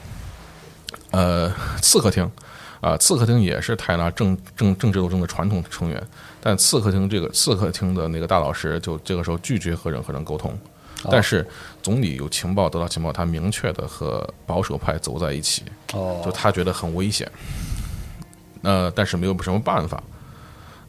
[1.12, 2.30] 呃，刺客厅
[2.82, 6.02] 啊，刺客厅也是泰拉政政政治斗争的传统成员，
[6.40, 10.58] 但刺客厅这个刺客厅的那个大老师就这个时候拒绝和任何人沟通，
[11.12, 11.46] 但是
[11.82, 15.64] 总理有情报得到情报，他明确的和保守派走在一起，
[15.94, 17.30] 哦，就他觉得很危险，
[18.62, 20.02] 呃，但是没有什么办法。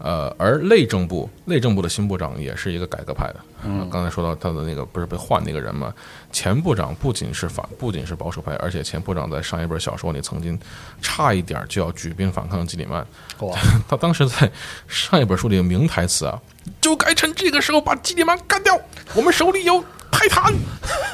[0.03, 3.37] 呃，而内政部内政部的新部长也是一个改革派的。
[3.63, 5.93] 嗯，刚才说到他的那个不是被换那个人嘛？
[6.33, 10.59] 前部长不仅是反，不仅是保守派，而且前部长在上一本小说里曾经
[11.03, 13.07] 差一点就要举兵反抗基里曼。
[13.41, 14.51] 哇， 他当时在
[14.89, 16.41] 上一本书里的名台词啊，
[16.81, 18.79] 就该趁这个时候把基里曼干掉。
[19.15, 20.53] 我们手里有泰坦，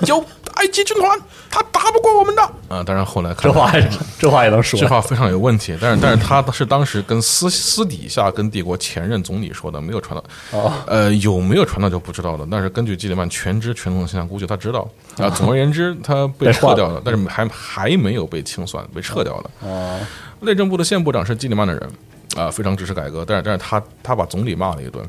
[0.06, 1.18] 有埃及军团
[1.50, 2.82] 他打不过我们的啊！
[2.82, 12.46] 当然后来看这话也这话也能说这，话非常有问题，但是但是他是当时跟私私底下跟帝国前任总理说的，没有传到，哦呃，有没有传到就不知道了。
[12.50, 14.86] 但是根据基里曼全知全能的形象，估计他知道
[15.18, 15.30] 啊。
[15.30, 19.50] 总而言之，他被撤掉了，但是还还没有被清算，被撤掉了。
[19.60, 19.98] 哦，
[20.40, 21.90] 内政部的现部长是基里曼的人
[22.36, 25.08] 啊，非常支持改革，但是但是他他把总理骂了一顿。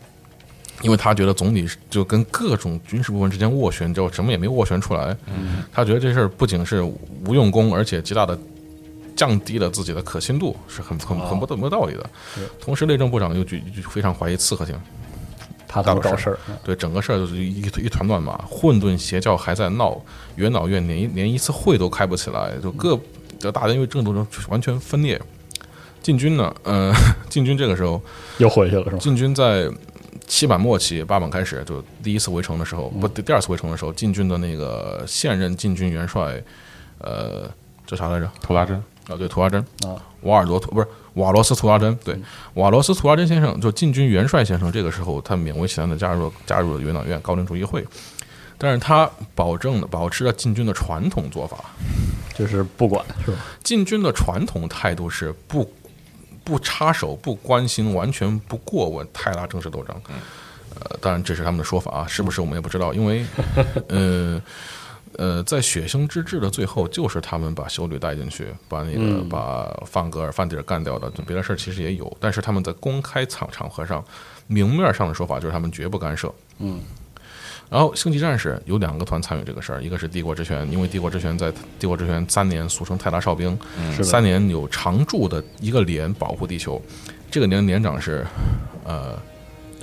[0.82, 5.16] 因为他觉得总理就跟各种军事部门之间斡旋，就什么也没斡旋出来。
[5.26, 6.82] 嗯，他觉得这事儿不仅是
[7.26, 8.38] 无用功，而且极大的
[9.16, 12.08] 降低了自己的可信度，是很很很不没有道理的。
[12.62, 14.76] 同时，内政部长又就就非常怀疑刺客性，
[15.68, 20.00] 他他们搞事儿，对整个事儿就是一一一团乱麻，混沌邪教还在闹，
[20.36, 23.00] 元老院连一连一次会都开不起来，就各
[23.40, 25.20] 就大家因为政治中完全分裂。
[26.04, 26.94] 进军呢，呃，
[27.28, 28.02] 进军这个时候
[28.38, 28.98] 又回去了是吗？
[28.98, 29.70] 晋军在
[30.28, 36.44] 七版末期，八版开始，就第一次围城的时候，不，第二次围城的时候，禁军的那个现任禁军元帅，
[37.00, 37.50] 呃，
[37.86, 38.30] 叫啥来着？
[38.42, 38.76] 图拉真，
[39.08, 39.60] 啊，对，图拉真。
[39.88, 42.16] 啊，瓦尔多图不是瓦罗斯图拉真，对，
[42.56, 47.86] 瓦罗斯图拉真先生，就禁军元帅先生，这个时候他勉为其难的加入了加入了元老院高龄主义会，
[48.58, 51.58] 但是他保证的保持了禁军的传统做法，
[52.36, 53.38] 就是不管是吧？
[53.64, 55.64] 禁军的传统态度是不
[56.48, 59.94] 不插手、不关心、完全不过问泰拉正式斗争。
[60.80, 63.26] 呃，当然这是他们的说法啊，是不是我们也不知道，因为
[63.90, 64.42] 呃
[65.18, 71.10] 呃，在血腥之至的最后，就是他们把修女带进去，把那个、把范格尔、范迪尔干掉的。
[71.12, 74.02] 就别的事儿其实也有，但是他们在公开场场合上，
[74.48, 76.34] 明面上的说法就是他们绝不干涉。
[76.60, 76.80] 嗯。
[77.70, 83.58] 然后星际战士有两个团参与这个事儿，一个是帝国之拳，因为帝国之拳在帝国之拳三年，俗称泰拉哨兵，
[84.02, 86.82] 三年有常驻的一个连保护地球。
[87.30, 88.26] 这个连连长是，
[88.86, 89.20] 呃，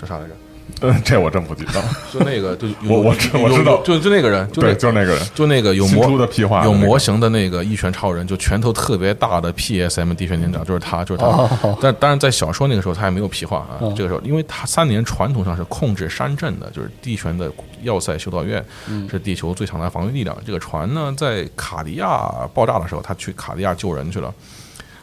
[0.01, 0.35] 叫啥来着？
[0.81, 1.83] 嗯，这我真不知道。
[2.13, 11.27] 就那个，就有我我知我知道就就那个人，就对，就是那个人，就那个有新模的屁话，有那个模型的那个一拳超人，就拳头特别大的 PSM 地旋连长，就是他，就是他。
[11.27, 13.79] 哦但当然，在小说那个时候，他还没有皮话啊。
[13.97, 17.51] 这个时候，因为他三年传统上是控制山镇的，就是地权的
[17.83, 18.65] 要塞修道院
[19.11, 20.37] 是地球最强大的防御力量。
[20.47, 24.33] 这个船呢，在卡迪亚爆炸的时候，他去卡迪亚救人去了，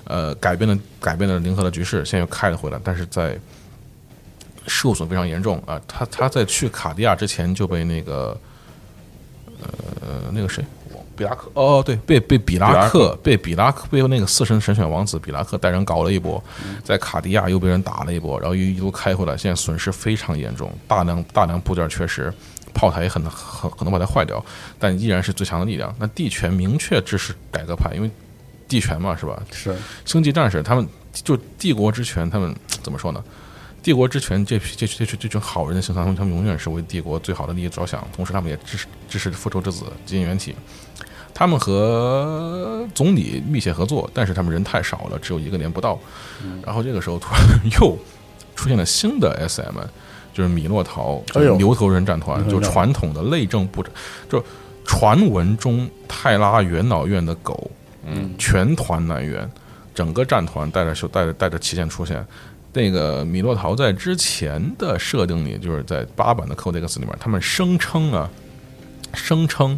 [0.06, 3.38] 呃，改变了改变了零和的局势，现在又开了回来，但是在
[4.68, 5.82] 受损非常严重啊。
[5.88, 8.38] 他他在去卡地亚之前就被那个
[10.02, 10.64] 呃那个谁。
[11.14, 16.42] 比拉克哦，对，被被比拉克被比拉克被那个四神神选王子比拉克带人搞了一波，
[16.84, 22.34] 在卡地亚又被人打了一波，然后又一路开回来，现在损失非常严重，大量大量部件缺失，
[22.74, 24.44] 炮台也很很可能把它坏掉，
[24.80, 25.94] 但依然是最强的力量。
[26.00, 28.10] 那地权明确支持改革派，因为
[28.68, 29.40] 地权嘛，是吧？
[29.52, 33.24] 是星际战士他们就帝国之权，他们怎么说呢？
[33.84, 40.56] 帝国之权这批这这这这群好人的形象，他们永远是为帝国最好的利益着想，同时他们也支持支持复仇之子基因元体。
[41.34, 45.98] 他们和总理密切合作，但是他们人太少了，只有一个连不到。
[46.64, 47.42] 然后这个时候突然
[47.80, 47.98] 又
[48.56, 49.80] 出现了新的 SM，
[50.34, 51.24] 就是米诺陶，
[51.58, 53.92] 牛头人战团，就传统的内政部长，
[54.30, 54.44] 就
[54.86, 57.72] 传闻中泰拉元老院的狗，
[58.06, 59.50] 嗯，全团南援，
[59.96, 62.24] 整个战团带着带着带着旗舰出现。
[62.74, 68.30] 那个米洛陶在之前的设定里，就是在八版的 Codex 里面，他们声称啊，
[69.14, 69.78] 声称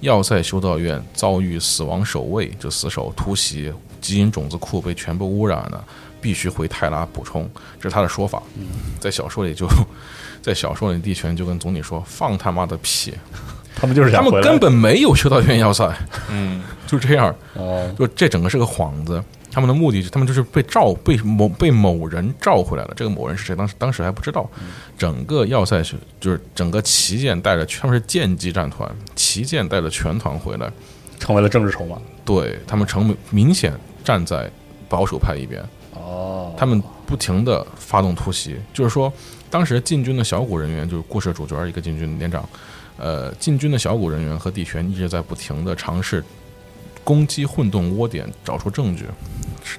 [0.00, 5.82] 要塞修道院遭遇死亡守卫，就死守突袭，基因种子库被全部污染了，
[6.20, 7.48] 必须回泰拉补充，
[7.80, 8.42] 这是他的说法。
[9.00, 9.66] 在小说里就，
[10.42, 13.14] 在小说里，地权就跟总理说：“放他妈的屁！
[13.74, 15.90] 他们就是他们根本没有修道院要塞。”
[16.28, 17.34] 嗯， 就这样。
[17.54, 19.22] 哦，就这整个是个幌子。
[19.56, 22.92] 他们的目的，他们就是被召被某被某人召回来了。
[22.94, 23.56] 这个某人是谁？
[23.56, 24.46] 当时当时还不知道。
[24.98, 30.70] 整个要塞是就是整个旗舰带着，他们是剑击战团，旗舰带着全团回来，
[31.18, 31.96] 成为了政治筹码。
[32.22, 33.72] 对他们成明显
[34.04, 34.50] 站在
[34.90, 35.64] 保守派一边。
[35.94, 39.10] 哦，他们不停的发动突袭，就是说，
[39.48, 42.46] 当时进军的小股人员，就是故事主角一个进军连长，
[42.98, 46.22] 呃，进军的小股人员和地权一直在不停的尝试
[47.06, 49.04] 攻击混沌窝点，找出证据，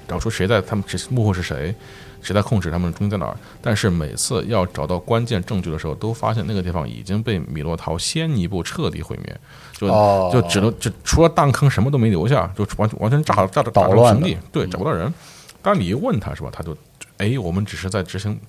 [0.08, 1.74] 找出谁在他们这幕后是谁，
[2.22, 3.36] 谁在控制他们中心在哪儿。
[3.60, 9.40] 但是每次要找到关键证据的时候，都发现那个地方已经被米洛陶先一步彻底毁灭，
[9.74, 15.12] 就、哦就只能就除了弹坑什么都没留下，就完完全炸炸炸成平地，对，找不到人。
[15.60, 16.74] 当你一问他是吧，他就
[17.18, 18.40] 哎，我们只是在执行该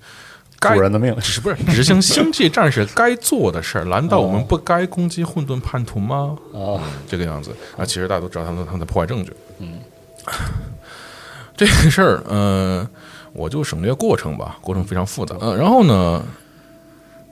[0.59, 3.85] 主人的命只是不是执行星际战士该做的事儿？
[3.85, 6.37] 难道我们不该攻击混沌叛徒吗？
[6.51, 9.31] 哦，这个样子啊，其实大家都知道他们他们在破坏证据。
[9.59, 9.79] 嗯，
[11.55, 12.87] 这个事儿，呃，
[13.33, 15.35] 我就省略过程吧，过程非常复杂。
[15.39, 16.23] 呃，然后呢，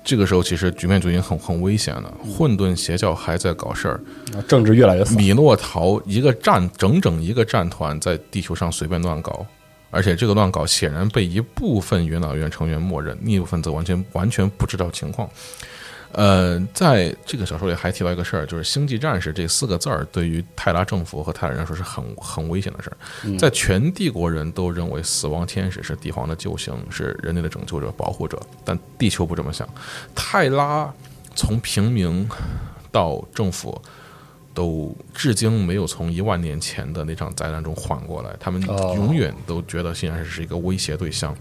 [0.03, 3.99] 这个时候其实局面就已经很很危险了，混沌邪教还在搞事儿，
[4.47, 5.03] 政治越来越。
[5.17, 9.45] 米诺陶一个战整整一个战团在地球上随便乱搞，
[9.89, 15.29] 而且这个乱搞显然被一部分元老院成员默认，另一部分则完全完全不知道情况。
[16.13, 23.38] 呃，在这个小说里还提到一个事儿，就是“星际战士”这四个字儿对于泰拉政府和泰拉人来说是很很危险的事儿。
[23.38, 29.67] 在全帝国人都认为死亡天使是帝皇的救星，是人类的拯救者、保护者，但地球不这么想。
[30.15, 30.91] 泰拉
[31.35, 32.27] 从平民
[32.89, 33.79] 到政府，
[34.58, 38.36] 都至今没有从一万年前的那场灾难中缓过来。
[38.39, 41.38] 他们哦永远都觉得星际战士是一个威胁对象。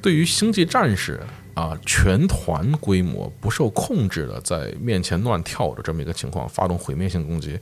[0.00, 1.20] 对于星际战士
[1.54, 7.58] 啊，全团规模不受控制的在面前乱跳的这么一个情况，发动毁灭性攻击，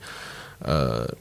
[0.59, 1.11] 呃，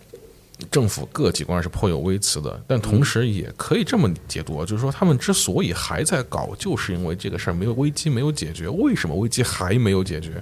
[0.70, 8.68] 政府各机关是颇有微词的，但同时也可以这么解读，就是说他们之所以还在搞，就是因为这个事儿没有危机没有解决。
[8.68, 10.32] 为什么危机还没有解决？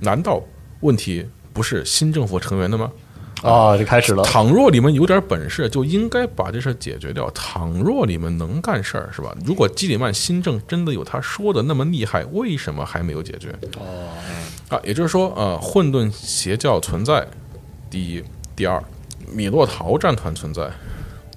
[0.00, 0.42] 难道
[0.80, 2.90] 问题不是新政府成员的吗？
[3.42, 4.22] 啊，就开始了。
[4.22, 7.28] 倘若你们有点本事，就应该把这事儿解决掉。
[7.30, 9.36] 倘若你们能干事儿，是吧？
[9.44, 13.52] 如果基里曼新政真的有他说的那么厉害，为什么还没有解决？
[13.78, 14.08] 哦，
[14.68, 17.26] 啊，也就是说，呃，混沌邪教存在，
[17.90, 18.22] 第一；
[18.54, 18.80] 第二，
[19.32, 20.70] 米洛陶战团存在；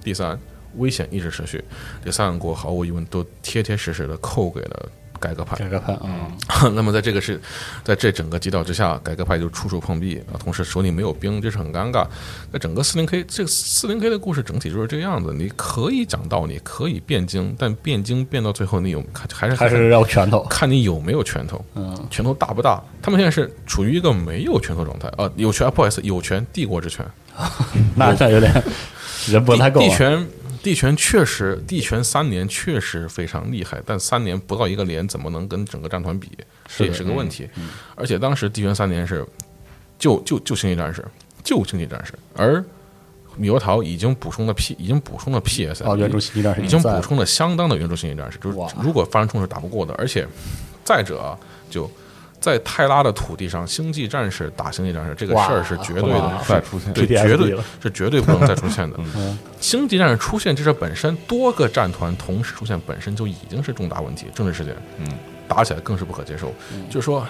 [0.03, 0.39] 第三，
[0.76, 1.63] 危险一直持续。
[2.03, 4.89] 这三个国毫无疑问都贴贴实实的扣给了
[5.20, 5.55] 改革派。
[5.57, 7.39] 改革派嗯， 那么在这个是，
[7.84, 12.05] 在这整个基调之下，改革派就处处碰壁啊，同时手里没有兵，这是很尴尬。
[12.51, 19.03] 那整个四零 K 这个四零 K 的故事整体就是这个样子，你可以讲道理，可以辩经，但辩经辩到最后，你有
[19.34, 20.43] 还是还是要拳头。
[20.49, 22.82] 看你有没有拳头，嗯，拳头大不大？
[23.01, 27.05] 他们现在是处于一个没有拳头状态啊，有权不好意思，有权帝国之权，
[27.95, 28.51] 那这有点
[29.28, 29.84] 人不太够啊。
[29.88, 30.28] 地权
[30.66, 36.32] 地权确实，地权三年确实非常厉害，但三年不到一个连，怎么能跟整个战团比？
[36.76, 37.47] 这也是个问题。
[37.93, 39.24] 而且当时地权三年是
[39.99, 41.05] 就就就星际战士，
[41.43, 42.66] 就星际战士，而
[43.36, 49.93] 米罗陶已经补充了 P，已经补充了 PS，哦，原著星际战士已经补充了相当的原著星际战士，就是如果发生冲突是打不过的。
[49.99, 50.28] 而且
[50.84, 51.38] 再者啊，
[51.70, 51.88] 就
[52.45, 58.99] 在泰拉的土地上，星际战士打星际战士这个事儿是绝对的哇，再出现对，绝对是绝对不能再出现的。
[59.59, 65.07] 星际战士出现这事本身，多个战团同时出现本身就已经是重大问题，政治事件，嗯，
[65.47, 66.53] 打起来更是不可接受。
[66.87, 67.25] 就是说，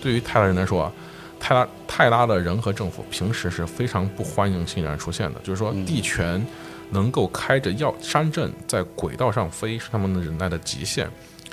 [0.00, 0.92] 对于泰拉人来说啊，
[1.38, 5.40] 泰拉泰拉的人和政府平时是非常不欢迎星际战士出现的。
[5.40, 6.42] 就是说，地权
[6.88, 11.10] 能够开着要山镇在轨道上飞，是他们的忍耐的极限。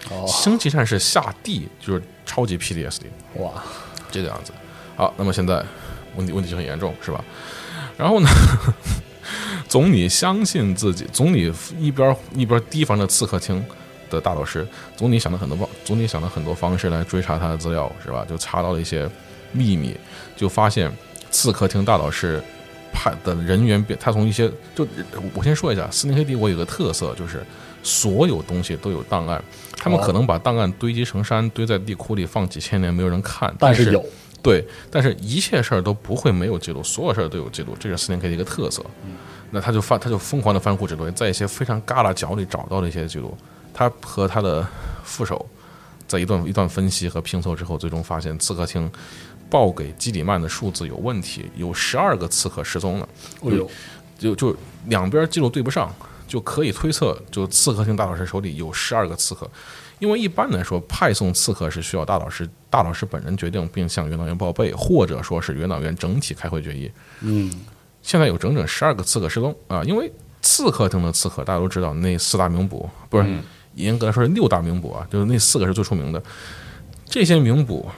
[0.09, 3.03] 哦，星际战士下地就是超级 PTSD。
[3.35, 3.51] 哇，
[4.11, 4.51] 这个样子。
[4.95, 5.63] 好，那么现在
[6.15, 7.23] 问题问题就很严重，是吧？
[7.97, 8.29] 然后呢，
[9.67, 13.63] 总理相信自己，总理一边一边提防着刺客厅
[14.09, 18.25] 的大导师，总理想了很多方，总理想了很多方式来追查他的资料，是吧？
[18.29, 19.09] 就查到了一些
[19.51, 19.95] 秘密，
[20.35, 20.91] 就发现
[21.31, 22.43] 刺客厅大导师
[22.93, 24.87] 派的人员变，他从一些就
[25.33, 27.43] 我先说一下，斯林黑帝国有个特色就是。
[27.85, 29.43] 所有东西都有档案，
[29.75, 33.53] 他们哦可能把档案堆积成山，堆在地库里放几千年，没有人看。
[33.59, 34.01] 但是有
[34.41, 38.81] 对，但是一切事儿都不会没有记录，所有事儿都有记录，这是四零 K 的一个特色。
[39.51, 43.37] 那他就翻，他就疯狂的翻库指录，在一些非常旮旯角里找到了一些记录。
[43.73, 44.65] 他和他的
[45.03, 45.45] 副手
[46.07, 48.89] 在一段一段分析和拼凑之后，最终发现刺客厅
[49.49, 53.07] 报给基里曼的数字有问题，有十二个刺客失踪了。
[54.17, 54.55] 就就
[54.87, 55.93] 两边记录对不上，
[56.27, 59.49] 就可以推测，就刺客厅大老师手里有十二个刺客。
[59.99, 66.91] 因为一般来说，派送刺客是需要大老师大老师本人决定，并向元老院报备，或者说是元老院整体开会决议。
[67.21, 67.51] 嗯，
[68.01, 69.83] 现在有整整十二个刺客失踪啊！
[69.83, 73.25] 因为刺客厅的刺客大家都知道，那四大名捕不是
[73.75, 76.21] 严格来说是六大名捕啊，就是那四个是最出名的。
[77.05, 77.89] 这些名捕，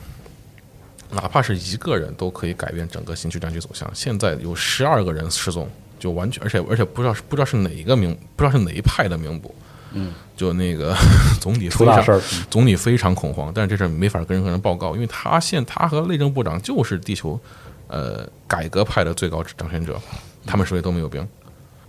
[1.11, 3.89] 哪怕是一个人都可以改变整个新区战局走向。
[3.93, 9.53] 现在有十二个人失踪，就完全而且而且不知道是不知道是哪一个名不知道是哪一派的名捕，
[9.93, 10.95] 嗯，就那个
[11.39, 17.39] 总理非常出大事儿，总理非常恐慌，但是这事儿没法跟任何人报告，因为他现他和内政部长就是地球
[17.87, 19.99] 呃改革派的最高掌权者，
[20.45, 21.25] 他们手里都没有兵，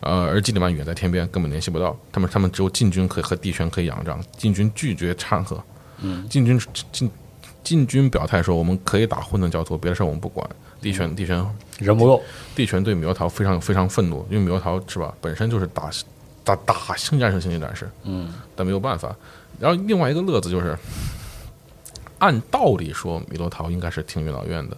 [0.01, 5.63] 呃，而基里曼远在天边，根本联系不到，他们他们只有禁军可以和地权可以仰仗，禁军拒绝掺和，
[5.99, 6.61] 嗯，禁军
[6.93, 7.11] 禁
[7.67, 10.49] 禁军表态说我们可以打混沌教徒，别的事儿我们不管，
[10.81, 11.45] 地权地权
[11.81, 12.23] 人不够，
[12.55, 15.91] 地权对猕猴桃非常非常愤怒，因为猕猴桃是吧，本身就是打
[16.45, 19.13] 打打星战士、星际战士，嗯，但没有办法。
[19.59, 20.79] 然后另外一个乐子就是，
[22.19, 24.77] 按道理说猕猴桃应该是听元老院的，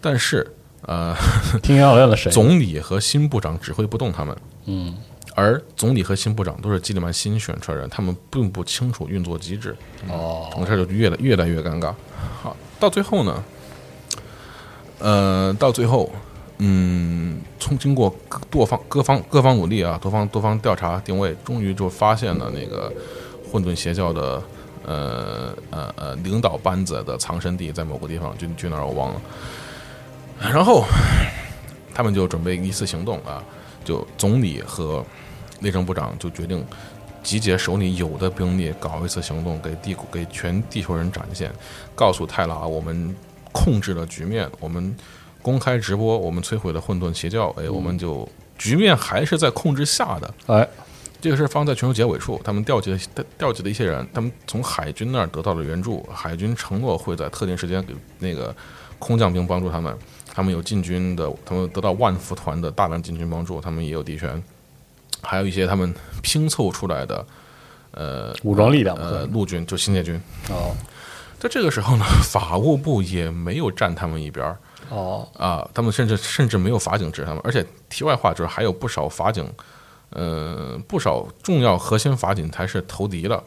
[0.00, 0.46] 但是
[0.82, 1.12] 呃，
[1.60, 2.30] 听元老院的谁？
[2.30, 4.36] 总理和新部长指挥不动他们，
[4.66, 4.94] 嗯，
[5.38, 9.76] 而总理和新部长都是基里曼新选出来的人，他们并不清楚运作机制，
[10.08, 11.94] 哦，这就越来越来越尴尬。
[12.42, 13.44] 好，到最后呢，
[14.98, 16.10] 呃，到最后，
[16.58, 22.92] 嗯，从经过各多方各方各方努力啊，多方多方调查定位，终于就发现了那个
[23.48, 24.42] 混沌邪教的
[24.84, 29.22] 呃呃呃领导班子的藏身地在某个地方，具具哪儿我忘了。
[30.40, 30.84] 然后
[31.94, 33.40] 他们就准备一次行动啊，
[33.84, 35.04] 就总理和
[35.60, 36.64] 内政部长就决定
[37.22, 41.52] 集结手里有的兵力，搞一次行动，给地给全地球人展现，
[41.94, 43.14] 告诉泰拉我们
[43.52, 44.96] 控制了局面，我们
[45.42, 50.34] 公开直播，我们摧毁了混沌邪教，哎，我们就局面还是在控制下的。
[50.46, 50.68] 哎，
[51.20, 58.54] 这个事儿放在全球结尾处，他们调集了调集的一些人，他们从海军那儿得到了援助，海军承诺会在特定时间给那个
[58.98, 59.96] 空降兵帮助他们，
[60.32, 64.42] 他们有进军的，他们得到万福团的大量进军帮助，他们也有地权，
[65.22, 67.26] 还有一些他们拼凑出来的
[67.92, 70.74] 呃武装力量呃陆军就新界军，哦。
[71.40, 74.58] 在这个时候呢， 法务部也没有站他们一边儿
[74.90, 75.28] 哦。
[75.38, 79.48] 啊，他们甚至甚至没有法警支持他们，而且题外话就是还有不少法警，
[80.10, 83.40] 呃，不少重要核心法警才是投敌了，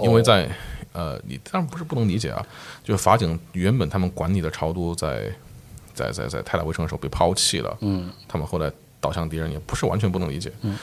[0.00, 0.46] 因为在、
[0.92, 2.46] 呃，你当然不是不能理解啊，
[2.84, 5.32] 就是法警原本他们管理的朝都在
[5.94, 8.70] 在在在泰坦围城的时候被抛弃了，嗯，他们后来
[9.00, 10.76] 倒向敌人，也不是完全不能理解，嗯，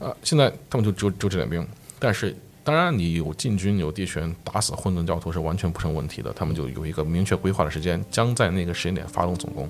[0.00, 1.64] 啊，现在他们就就就这点兵，
[1.98, 2.34] 但是。
[2.62, 6.30] 当然，你有禁军、有地权，打死混沌教徒是完全不成问题的。
[6.34, 9.68] 他们就有一个明确规划的时间，将在那个时间点发动总攻。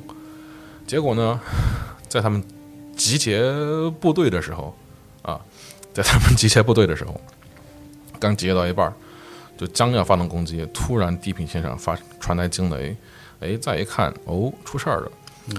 [0.89, 1.41] 结果呢，
[2.09, 2.43] 在他们
[2.97, 3.41] 集结
[4.01, 4.75] 部队的时候，
[5.23, 5.41] 啊，
[5.95, 7.19] 在他们集结部队的时候，
[8.19, 8.93] 刚集结到一半，
[9.57, 12.95] 就将要发动攻击，突然地平线上发传来惊雷，
[13.39, 15.13] 哎，再一看，哦，出事儿了，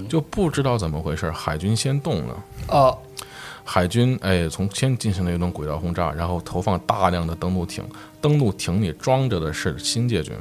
[0.06, 2.44] 就不知道怎么回事，海军先动了。
[2.68, 2.94] 啊
[3.72, 7.82] 海军哎，从先进行了一轮轨道轰炸，然后投放大量的登陆艇，
[8.20, 10.34] 登陆艇里装着的是新界军，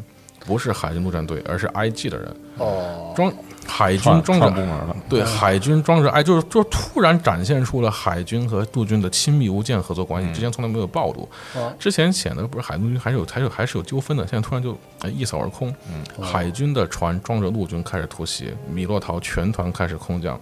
[0.46, 2.36] 不是海军陆战队，而是 IG 的人。
[2.58, 3.32] 哦装
[3.66, 11.28] 海军装着部门了，对海军装着哎，就是就是突然展现出了海军和陆军的亲密无间合作关系，之前从来没有暴露。
[11.56, 15.74] 哦之前显得不是海陆军还是有还是有还是有纠纷的，现在突然就哎一扫而空。
[15.90, 20.38] 嗯海军的船装着陆军开始突袭，米洛陶全团开始空降，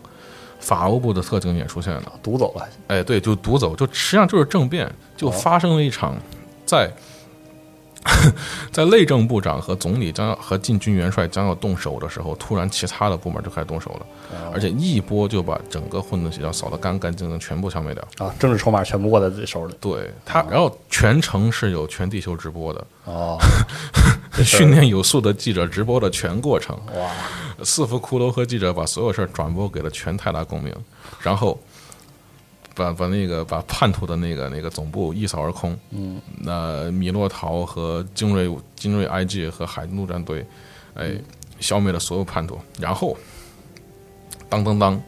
[0.59, 2.13] 法务部的特警也出现了。
[2.21, 6.15] 独走了，哎，对，就独走，就实际上就是政变，就发生了一场
[6.65, 6.91] 在
[8.71, 14.05] 在内政部长和总理将要和禁军元帅将要动手的时候，突然其他的部门就开始动手了，
[14.53, 18.25] 而且一波就把整个混沌邪教扫得干干净净，全部消灭掉。
[18.25, 19.75] 啊，政治筹码全部握在自己手里。
[19.81, 23.37] 对他，然后全程是有全地球直播的，哦，
[24.45, 26.77] 训练有素的记者直播的全过程。
[26.95, 27.11] 哇，
[27.63, 30.73] 四副骷髅和记者把所有事儿转播给了全泰达公民，
[31.21, 31.59] 然后
[32.73, 35.77] 把把那个把叛徒的那个那个总部一扫而空。
[35.91, 40.45] 嗯，那米洛陶和精锐精锐 IG 和海军陆战队，
[40.95, 41.11] 哎，
[41.59, 42.57] 消灭了所有叛徒。
[42.79, 43.17] 然后，
[44.47, 45.01] 当当当，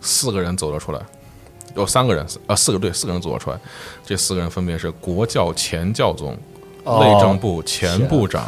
[0.00, 1.00] 四个人走了出来。
[1.76, 3.60] 有三个人，呃，四个对，四个人走了出来。
[4.04, 6.36] 这四个人分别是国教前教宗、哦
[6.84, 8.46] 内政部前部长、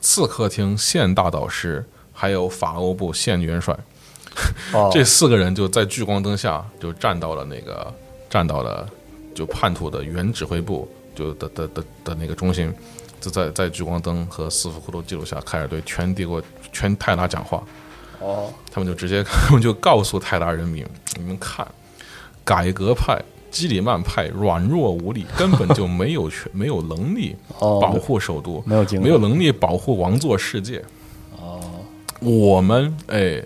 [0.00, 3.76] 刺客厅现大导师，还有法务部现元帅。
[4.72, 7.92] 哦 这四个人就在聚光灯下就站到了那个
[8.30, 8.88] 站到了
[9.34, 12.72] 就叛徒的原指挥部就的的的的那个中心，
[13.20, 17.62] 就在在聚光灯和四幅骷髅记录下开始对全帝国全泰拉讲话。
[18.20, 20.86] 哦，他们就直接 他们就告诉泰拉人民，
[21.16, 21.66] 你们看，
[22.44, 23.20] 改革派。
[23.52, 30.82] 基里曼派软弱无力，根本就没有权、没有能力哦保护首都，没有没有能力保护王座世界。
[31.36, 31.60] 哦，
[32.20, 33.42] 我们哎，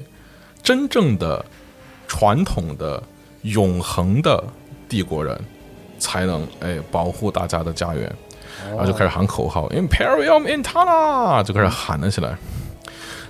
[0.63, 1.45] 真正的
[2.07, 3.03] 传统的
[3.43, 4.43] 永恒的
[4.89, 5.37] 帝国人，
[5.99, 8.11] 才能哎保护大家的家园，
[8.69, 12.39] 然后就开始喊口号，Imperium Intana，就开始喊了起来。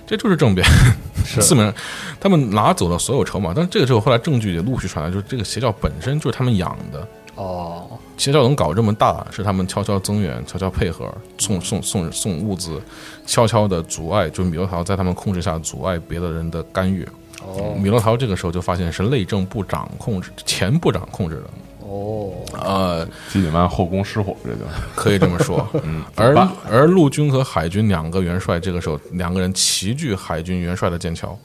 [0.07, 0.65] 这就是政变，
[1.23, 1.71] 四门
[2.19, 7.05] 他们拿走了所有筹码，但是这个时候后来证据也陆续传来，就是这个邪教本身就是他们养的，
[7.35, 7.85] 哦，
[8.15, 12.81] 邪教能搞这么大，是他们悄悄增援、悄悄配合、送送送送物资，
[13.25, 17.07] 悄悄的阻碍，就是米洛陶在他们控制下阻碍别的人的干预。
[17.45, 21.43] 哦，米洛陶这个时候就发现是内政部长控制，前部长控制的，
[21.87, 24.59] 哦，呃，基里曼后宫失火，这就。
[24.93, 25.65] 可以这么说。
[25.85, 26.35] 嗯，而
[26.69, 31.37] 而陆军和海军两个元帅，这个时候两个人齐聚海军元帅的剑桥，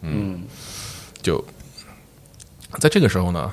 [0.00, 0.42] 嗯，
[1.20, 1.44] 就
[2.78, 3.52] 在这个时候呢，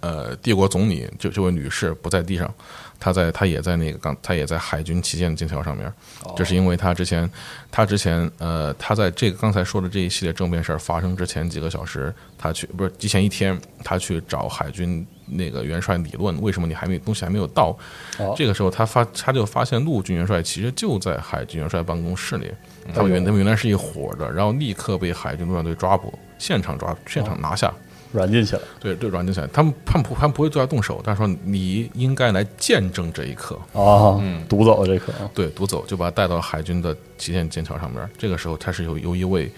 [0.00, 2.52] 呃，帝国总理就这位女士不在地上，
[2.98, 5.92] 她在她也在那个刚，她也在海军旗舰剑桥上面。
[6.34, 7.30] 这是因为她之前，
[7.70, 17.76] 她之前呃，她在这个刚才说的这一系列政变事儿发生之前几个小时，她去不是提前一天，她去找海军那个元帅理论，为什么你还没东西还没有到？
[18.18, 22.50] 哦这个时候他发他就发现陆军元帅其实就在海军元帅办公室里，
[22.94, 27.72] 他们原他们原来是一伙的，然后立刻被海军陆战队抓捕，现场抓现场拿下。
[28.12, 28.62] 软禁起来。
[28.78, 38.08] 对对，软禁起来，他们他们不他们不会对他动手，但是说你应该来见证这一刻，哦，独走这一刻，对，独走就把他带到海军的旗舰舰桥上面。
[38.16, 39.50] 这个时候他是有有一位，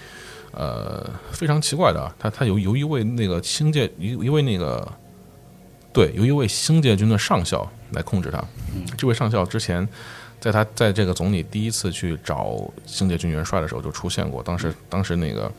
[0.53, 4.91] 呃，非常奇怪的啊，他他有有一位那个星界一一位那个，
[5.97, 8.45] 对，由一位星界军的上校来控制他。
[8.99, 9.89] 这位上校之前
[10.39, 15.51] 在他在这个总理第一次去找星界军元帅的时候就出现过，当时当时那个。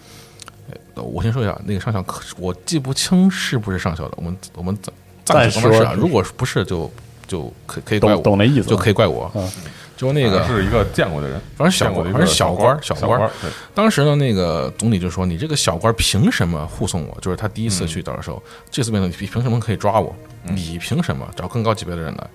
[0.95, 6.91] 呃我先说一下，那个上校可我记不清是不是上校的，我们我们暂暂时暂说是啊，如果不是就
[7.25, 9.31] 就可可以怪懂我，懂那意思，就可以怪我。
[9.33, 9.49] 嗯
[9.97, 13.29] 就那个是一个见过的人，反正小反正小官小小官
[13.73, 20.15] 当时呢，那个总理就说：“你这个小官凭什么护送我？”就是他第一次去找的时候，这次变成你凭什么可以抓我？
[20.43, 22.27] 你凭什么找更高级别的人来？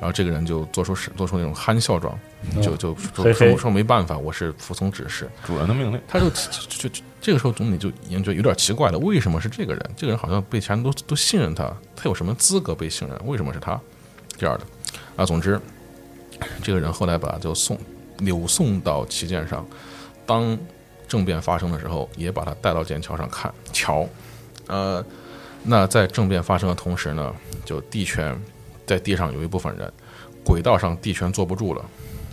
[0.00, 2.18] 然后这个人就做出是做出那种憨笑状，
[2.60, 5.30] 就就说说说没办法，我是服从指示。
[5.46, 9.90] 主人的命令，他就就就这个时候总理就已经觉得有点奇怪了，为什么是这个人？
[9.96, 13.16] 这个人好像被其他人都都信任他，他有什么资格被信任？
[13.26, 13.80] 为什么是他？
[14.36, 14.64] 这样的
[15.16, 15.58] 啊，总之，
[16.62, 17.78] 这个人后来把他就送
[18.18, 19.66] 扭送到旗舰上，
[20.24, 20.56] 当
[21.06, 24.08] 政变发生的时候，也把他带到剑桥上看桥。
[24.66, 25.04] 呃，
[25.62, 27.34] 那在政变发生的同时呢，
[27.64, 28.40] 就地权
[28.86, 29.92] 在地上有一部分人，
[30.44, 31.84] 轨道上地权坐不住了。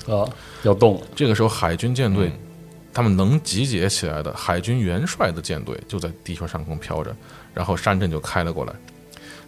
[0.08, 0.28] 啊，
[0.64, 2.32] 要动了，这个时候，海军舰队、
[2.94, 7.16] 他们能集结起来的海军元帅的舰队就在地球上空飘着，
[7.54, 8.74] 然后山镇就开了过来。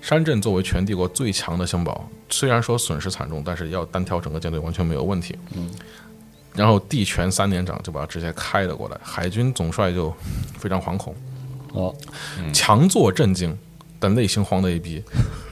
[0.04, 5.34] 山镇作为全帝国最强的相堡，虽然说损失惨重，但是要单挑整个舰队完全没有问题。
[5.56, 5.72] 嗯，
[6.54, 10.14] 然后地权三连长就把他直接开了过来，海军总帅就
[10.60, 11.16] 非常惶恐，
[11.72, 11.96] 哦，
[12.52, 13.58] 强作镇静，
[13.98, 15.02] 但内心慌得一逼。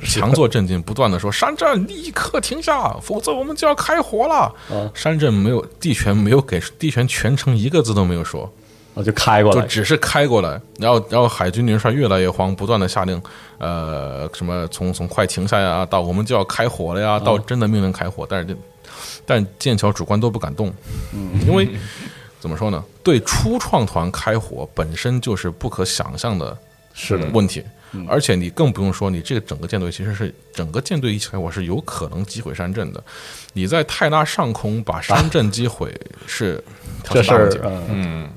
[0.04, 4.54] 强作镇静，不断的说：“山镇立刻停下，否则我们就要开火了。
[4.70, 8.52] 啊山镇没有地权，没有给地权全程一个字都没有说，
[8.94, 10.62] 啊，就开过来，就只是开过来。
[10.78, 13.22] 然后，然后海军元帅越来越慌，不断的下令，
[13.58, 18.28] 呃，什么从从快停下呀，到我们就要开火了呀，到真的命令开火。
[18.30, 18.56] 但是这，
[19.26, 20.74] 但剑桥主官都不敢动，
[21.48, 21.70] 因为
[22.40, 22.84] 怎么说呢？
[23.04, 26.58] 对初创团开火本身就是不可想象的
[26.94, 27.64] 是的，问题。
[28.08, 33.04] 而且你更不用说，你这个整个舰队其实是整个舰队一起开火是有可能击毁山镇的。
[33.52, 35.94] 你在泰拉上空把山镇击毁
[36.26, 36.64] 是
[37.04, 37.50] 这事儿
[37.90, 38.30] 嗯，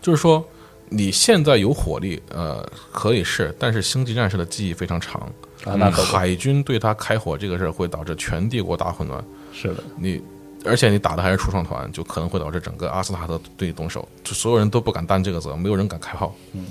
[0.00, 0.46] 就是说
[0.88, 5.20] 你现在有火力，呃，可以是，但是星际战士的记忆非常长，
[5.64, 9.24] 啊，那海军对他开火这个事儿会导致全帝国大混乱。
[9.52, 10.20] 是的，你
[10.64, 16.34] 而且你打的还是初创团，就可能会导致整个阿斯塔特对你动手，就所有人都不敢担这个责，没有人敢开炮。
[16.52, 16.66] 嗯，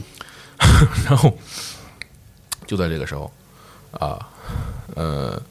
[1.05, 1.34] 然后
[2.67, 3.32] 就在这个时候，
[3.91, 4.27] 啊，
[4.95, 5.41] 呃，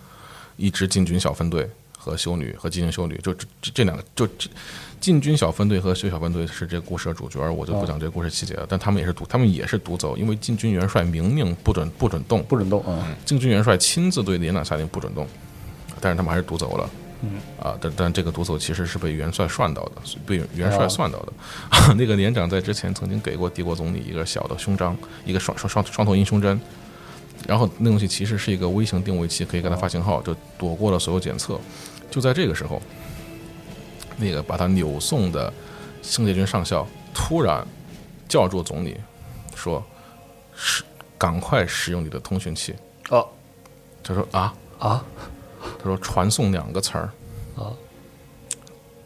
[0.56, 1.68] 一支禁军小分队
[1.98, 4.48] 和修女和寂静修女，就这这这两个，就这
[5.00, 8.66] 禁军小分队和修小分队是这个故事的主角，我就不讲这个故事细节了。
[8.68, 15.26] 但他们也是独，他们也是独走，因为禁军元帅明令不准不准动，不准动啊，禁军元帅亲自对连长下令不准动，
[16.00, 16.90] 但是他们还是独走了。
[17.20, 19.94] 嗯啊，但但这个独走其实是被元帅算到的，
[20.24, 21.32] 被元帅哦算到的。
[21.98, 26.60] 那个连长在之前曾经给过帝国总理一个小的胸章，一个双双双双头鹰胸针，
[27.44, 31.58] 然后那东西其实是一个微型定位器，可以给他发信号，就躲过了所有检测。
[32.08, 32.80] 就在这个时候，
[34.18, 35.50] 那个把他扭送的
[36.02, 37.66] 星界军上校突然
[38.28, 38.96] 叫住总理，
[39.56, 39.82] 说
[40.54, 40.84] ：“使
[41.16, 42.74] 赶快使用你的通讯器。”
[43.08, 43.26] 哦
[44.02, 45.04] 他说：“啊。”啊，
[45.76, 47.10] 他说传送两个词儿
[47.56, 47.74] 啊，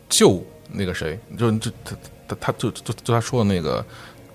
[0.07, 1.97] 就那个谁，就就他
[2.29, 3.83] 他他就就就他说的那个，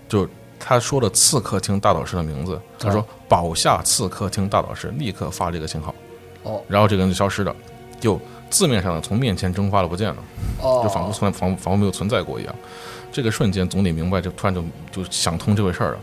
[0.09, 0.27] 就
[0.59, 5.93] 他说的刺客厅大导师的名字，他说保下刺客厅大导师立刻发这个信号，
[6.41, 7.55] 哦然后这个人就消失了，
[7.99, 8.19] 就
[8.49, 10.17] 字面上的从面前蒸发了不见了，
[10.61, 12.55] 哦，就仿佛从来仿佛仿佛没有存在过一样。
[13.11, 15.99] 这个瞬间，总理明白，就突然就就想通这回事儿了，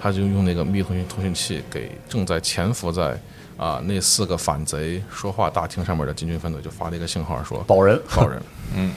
[0.00, 3.18] 他就用那个密通讯通讯器给正在潜伏在
[3.56, 8.40] 啊那四个反贼说话大厅上面的禁军分队就发了一个信号说保人，保人。
[8.74, 8.92] 嗯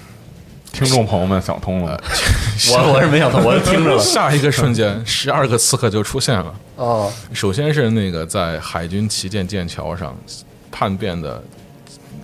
[0.72, 2.00] 听众朋友们想通了，
[2.72, 6.54] 我我是没想通，我是听着了，下一个瞬间，十二个刺客就出现了。
[6.76, 10.16] 哦，首先是那个在海军旗舰舰桥上
[10.70, 11.44] 叛变的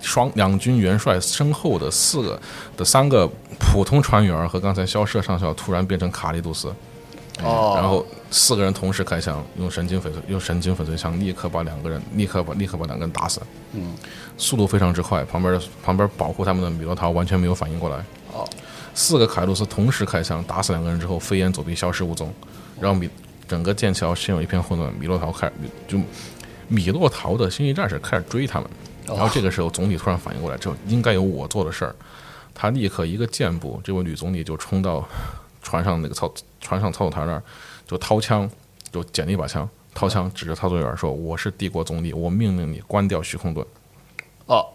[0.06, 2.40] 双两军元帅身后的四个
[2.76, 3.28] 的三个
[3.58, 6.72] 普通船员和刚才消失的上校突然变成卡利杜斯，
[7.42, 13.40] 哦然后四个人同时开枪，用神经粉碎用神经粉碎枪立刻把两个人立刻把立刻把两个人打死。
[13.72, 13.94] 嗯，
[14.38, 17.96] 速度非常之快，旁边的旁边保护他们的米罗陶完全没有反应过来。
[18.32, 18.48] 哦，
[18.94, 22.32] 四个凯路斯同时开枪打死两个人之后，飞檐走壁消失无踪，
[22.80, 23.10] 然后米
[23.48, 24.92] 整个剑桥陷入一片混乱。
[24.94, 25.52] 米洛陶开始
[25.88, 25.98] 就
[26.68, 28.68] 米洛陶的星际战士开始追他们，
[29.06, 31.94] 然后这个时候总理突然反应过来，这应该有我做的事儿，
[32.54, 35.06] 他立刻一个箭步，这位女总理就冲到
[35.62, 37.42] 船上那个操船上操作台那儿，
[37.86, 38.50] 就掏枪，
[38.90, 43.66] 就捡了一把枪，掏枪指着操作员说：“我是帝国总理，我命令你关掉虚空盾。”
[44.46, 44.66] 哦，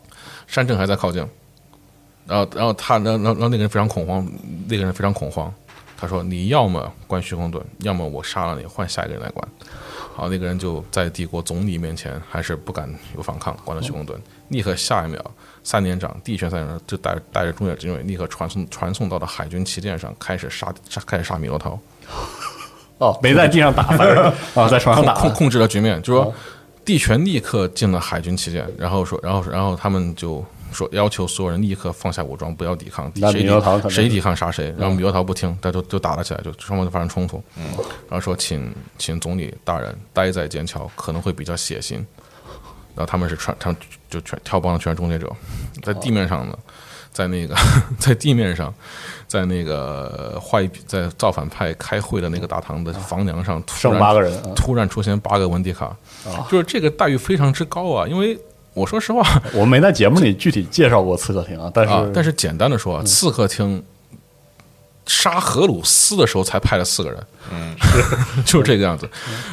[0.47, 1.25] 山镇还在靠近，
[2.25, 4.25] 然后然后他然后然后那个人非常恐慌，
[4.67, 5.53] 那个人非常恐慌，
[5.97, 9.47] 他说：“你要么关虚空盾，要么我杀了你，换下一个人来关。”
[10.13, 14.19] 好，那个人就在帝国总理面前还是不敢有反抗，关了虚空盾。
[14.49, 15.19] 立刻下一秒，
[15.63, 21.79] 三连长地权三连长就带带着中野军队立刻传送传送到了海军旗舰上，开始杀杀开始杀米罗涛，
[22.97, 24.17] 哦，没在地上打，反正
[24.53, 25.13] 啊，在船上打。
[25.13, 26.33] 控控制了局面，就说
[26.83, 33.47] 地权立刻进了海军旗舰，然后说，然后然后他们就说要求所有人立刻放下武装，不要抵抗，谁
[33.89, 34.73] 谁抵抗杀谁。
[34.77, 37.43] 然后米罗陶不听，他就就打了起来，就双方就发生冲突。
[37.57, 37.65] 嗯，
[38.09, 42.03] 然后说请请总理大人待在剑桥，可能会比较血腥。
[42.93, 45.31] 然后他们是穿他们就全跳帮的全是终结者，
[45.81, 46.57] 在地面上呢，
[47.13, 47.55] 在那个
[47.97, 48.73] 在地面上，
[49.27, 55.95] 在那个坏在造反派开会的那个大堂的房梁上，突然剩八个人，啊突然出现八个文迪卡，
[56.49, 58.05] 就是这个待遇非常之高啊！
[58.05, 58.37] 因为
[58.73, 59.21] 我说实话
[59.53, 63.83] 我没在节目里具体介绍过刺客厅啊，但是啊，但是简单的说啊，刺客厅
[65.05, 67.75] 杀荷鲁斯的时候才派了四个人，嗯，
[68.45, 69.09] 就是这个样子，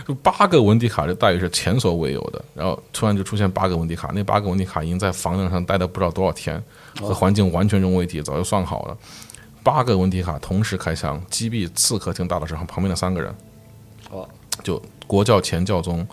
[0.07, 2.41] 就八个文迪卡这待遇是前所未有的。
[2.55, 6.63] 然后突然就出现八个文迪卡，那八个文迪卡已经在房梁上待了不知道多少天，
[7.01, 8.97] 和环境完全融为一体，早就算好了。
[9.65, 13.35] 八个文迪卡同时开枪击毙刺客厅大老师旁边的三个人，
[14.11, 14.29] 哦，
[14.63, 16.07] 就国教前教宗、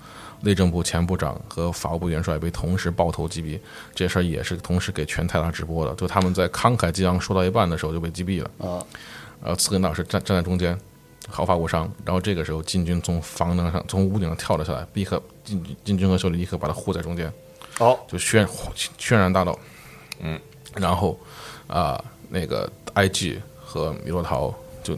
[0.46, 3.60] 内政部前部长和法务部元帅被同时爆头击毙，
[3.96, 5.94] 这事儿也是同时给全泰达直播的。
[5.96, 8.86] 就他们在慷慨激昂说到一半的时候就被击毙了，啊，
[9.42, 10.80] 然后刺根大师站站在中间，
[11.28, 11.92] 毫发无伤。
[12.06, 17.34] 然后这个时候禁军从房梁上从屋顶上跳了下来，立刻禁禁军和修理立刻把他护在中间，
[17.80, 18.48] 哦，就轩
[19.00, 19.58] 轩然大道。
[20.20, 20.40] 嗯，
[20.76, 21.20] 然后
[21.68, 24.96] 啊、那个 IG 和米洛陶就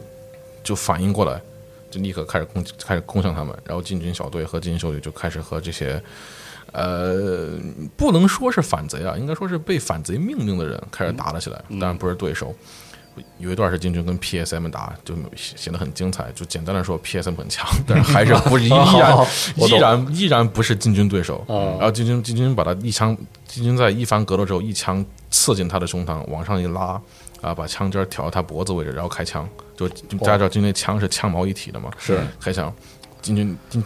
[0.62, 1.40] 就反应过来，
[1.90, 6.02] 就立刻开始攻开始攻向他们，然后进军小队和进军修理就开始和这些。
[6.72, 7.52] 呃，
[7.96, 12.54] 不能说是反贼啊，应该说是被反贼命令的人开始打了起来，当然不是对手。
[13.38, 16.30] 有一段是金军跟 PSM 打，就显得很精彩。
[16.34, 19.26] 就简单的说，PSM 很强，但是还是不是 依然
[19.56, 21.42] 依然依然不是金军对手。
[21.48, 23.16] 哦然后金军金军把他一枪，
[23.46, 27.00] 金军在一番格斗之后，一枪刺进他的胸膛，往上一拉，
[27.40, 29.48] 啊，把枪尖挑到他脖子位置，然后开枪。
[29.76, 32.74] 就就大家知道，金军那枪是枪矛一体的嘛，是开枪。
[33.22, 33.84] 进军进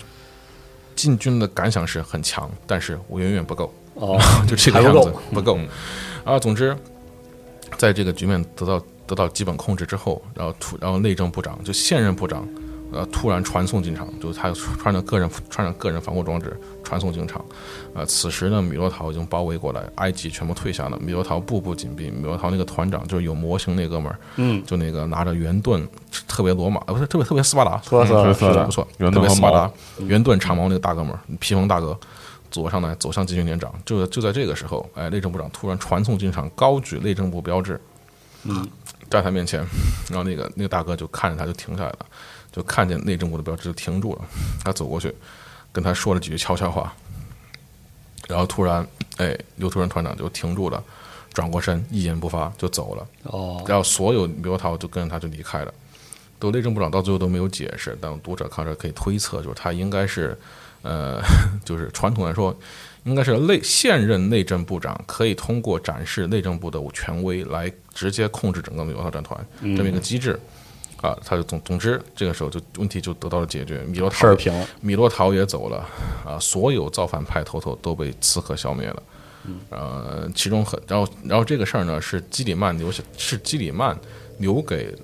[0.95, 3.73] 进军的感想是很强，但是我远远不够。
[3.95, 5.59] 哦， 就这个样子，不够。
[6.25, 6.77] 啊，总之，
[7.77, 12.49] 在这个局面得到得到基本控制之后，然后突然后内政部长就现任部长，
[12.93, 17.45] 呃，突然传送进场，就是他穿着个人穿着个人防护装置传送进场。
[17.95, 22.11] 呃，此时呢，米洛陶已经包围过来，埃及全部退下了，米洛陶步步紧逼。
[22.11, 25.87] 米洛陶那个团长就是有模型那哥们儿，嗯，就那个拿着圆盾，
[26.29, 29.71] 特别罗马，呃不是特别特别斯巴达，说说嗯是的不错，圆特别斯巴达，
[30.01, 31.99] 圆盾长矛那个大哥们儿，披风大哥，
[32.51, 33.73] 走上来走向禁军连长。
[33.85, 37.81] 就就在这个时候，哎，内政部长突然传送进场，高举内政部标志，
[38.45, 38.67] 嗯，
[39.11, 39.61] 在他面前，
[40.09, 41.99] 然后那个那个大哥就看着他就停下来了，
[42.53, 44.25] 就看见内政部的标志就停住了，
[44.63, 45.13] 他走过去
[45.73, 46.95] 跟他说了几句悄悄话，
[48.29, 48.87] 然后突然，
[49.17, 50.85] 哎，刘突人团长就停住了，
[51.33, 53.07] 转过身一言不发就走了。
[53.25, 55.73] 哦，然后所有刘涛就跟着他就离开了。
[56.39, 60.37] 都内政部长到最后都没有解释，但读者看着可以推测，就是他应该是，
[60.83, 61.23] 呃，
[61.65, 62.53] 就是传统来说，
[63.05, 70.37] 应该是内现任内政部长可以通过展示内政部的权威来直接控制整个美国战团这么一个机制。
[71.03, 73.81] 啊，他就总总之，这个时候就问题就得到了解决。
[73.81, 75.87] 米洛陶事儿平，米洛陶也走了，
[76.25, 79.03] 啊，所有造反派头头都被刺客消灭了。
[79.71, 83.99] 呃，其中很，然后，然后这个事儿呢是基里曼留下，是基里曼
[84.39, 84.97] 留给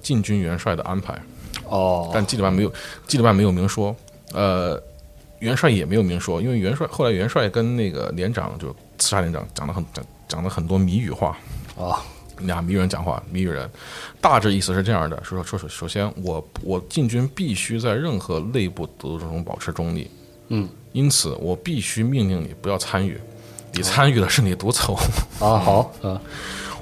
[0.00, 1.22] 禁军元帅的安排，
[1.68, 2.72] 哦，但基里曼没有，
[3.06, 3.94] 基里曼没有明说，
[4.32, 4.82] 呃，
[5.40, 11.36] 元帅也没有明说，因为元帅后来元帅跟那个连长就刺杀连长讲了很讲讲了很多谜语话，
[11.78, 12.02] 啊，
[12.46, 13.68] 俩谜语人讲话，谜语人。
[14.20, 20.10] 大致意思是这样的：说说首首先，我我进军必须在任何内部斗争中保持中立，
[20.48, 23.18] 嗯，因此我必须命令你不要参与，
[23.72, 24.94] 你参与的是你独走，
[25.40, 26.20] 啊，好， 啊，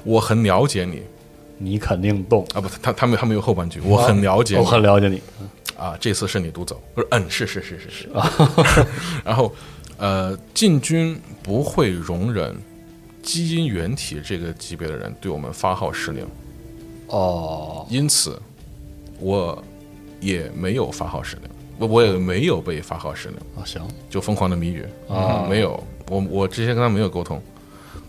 [0.03, 1.01] 我很了解你
[1.57, 5.21] 你肯定动，啊，不，他他没有他没有后半句，我很了解你我很了解你，
[5.77, 6.81] 啊，这次是你独走。
[6.93, 8.09] 不是嗯，是是是是是。
[8.13, 8.31] 啊。
[9.25, 9.53] 然后
[9.97, 12.55] 呃，进军不会容忍
[13.21, 16.25] 基因原体这个级别的人对我们发号施令，
[17.07, 18.41] 哦，因此
[19.19, 19.63] 我
[20.19, 23.37] 也没有发号施令，我我也没有被发号施令。
[23.55, 24.85] 啊行，就疯狂的谜语。
[25.07, 25.45] 啊。
[25.49, 27.41] 没有，我我之前跟他没有沟通，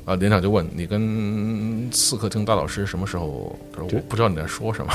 [0.05, 3.59] 啊，连长就问你跟刺客厅大老师什么时候？
[3.73, 4.93] 他说我不知道你在说什么。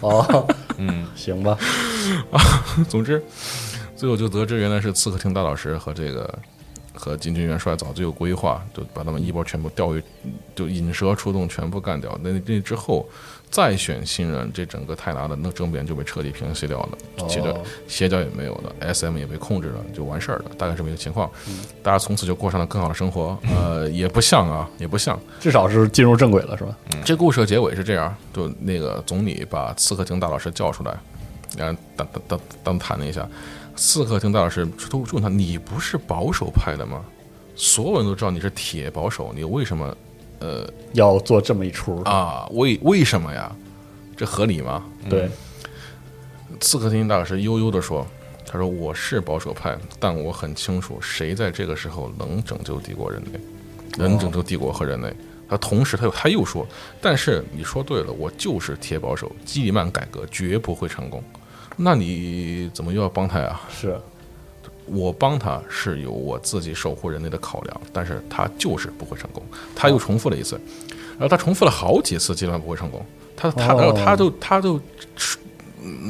[0.00, 0.46] 哦，
[0.78, 1.56] 嗯，行吧，
[2.32, 2.40] 啊
[2.88, 3.22] 总之，
[3.94, 6.38] 最后就得知原来是刺客厅大老师和这个
[7.02, 10.00] 和金军元帅早就有规划，就把他们一波全部调回，
[10.54, 12.16] 就引蛇出洞，全部干掉。
[12.22, 13.08] 那那之后
[13.50, 16.98] 再选新人，这整个泰达的那政变就被彻底平息掉了，
[17.28, 21.28] 其实哦邪教也没有了，SM 也被控制了，就完事儿了，大概这么一个情况。
[21.82, 23.36] 大家从此就过上了更好的生活。
[23.52, 25.18] 呃，也不像啊，也不像。
[25.40, 26.78] 至少是进入正轨了是吧？
[27.04, 30.96] 这故事的结尾是这样：就那个总理把刺客厅大老师叫出来，
[31.56, 33.28] 然后当当当当谈了一下。
[33.84, 37.04] 刺客听大老师都问他：“你不是保守派的吗？
[37.56, 39.96] 所有人都知道你是铁保守，你为什么
[40.38, 42.46] 呃要做这么一出，啊？
[42.52, 43.50] 为为什么呀？
[44.16, 45.28] 这合理吗？”对，
[46.60, 48.06] 刺客听大老师悠悠地说
[48.46, 53.40] ：“他说我是保守派，但我很清楚谁在这个时候能拯救帝国人类，
[53.98, 55.12] 能拯救帝国和人类。
[55.48, 56.64] 他同时他又他又说，
[57.00, 61.20] 但是你说对了，我就是铁保守，基里曼改革绝不会成功。
[61.76, 63.60] 那你怎么又要帮他呀？
[63.70, 63.98] 是
[64.86, 69.42] 我帮他是有我自己守护人类的考量，但是他就是不会成功。
[69.74, 70.60] 他又重复了一次，
[71.12, 73.04] 然后他重复了好几次，基本上不会成功。
[73.36, 74.80] 他他哦然后他就他就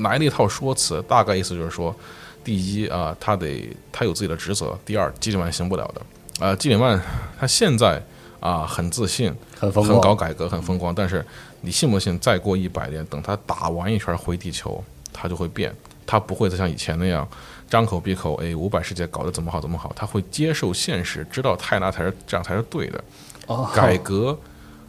[0.02, 1.94] 来了一套说辞，大概意思就是说，
[2.42, 6.46] 第一啊，他得他有自己的职责；第二，基里曼行不了的。
[6.46, 7.00] 啊，基里曼
[7.38, 8.02] 他现在
[8.40, 10.94] 啊很自信，很疯很搞，改革，很风光。
[10.94, 11.24] 但是
[11.60, 12.18] 你信不信？
[12.18, 14.82] 再过一百年，等他打完一圈回地球，
[15.12, 15.74] 他就会变，
[16.06, 17.26] 他不会再像以前那样
[17.68, 19.92] 张口闭口，哎，五百世界搞得怎么好怎么好。
[19.94, 23.04] 他会接受现实，知道泰拉才是这样才是对的。
[23.46, 24.38] 哦改革，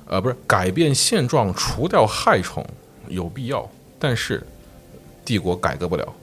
[0.06, 2.66] 呃，不是改变现状，除掉害虫
[3.08, 3.68] 有必要，
[3.98, 4.46] 但是
[5.26, 6.14] 帝国改革不了。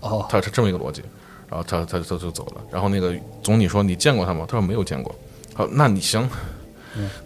[0.00, 1.02] 哦，他是这么一个逻辑，
[1.48, 2.60] 然后他他他就走了。
[2.70, 5.14] 然后那个总理说：“你见过他吗？”他说：“没有见过。”
[5.54, 6.28] 好，那你行，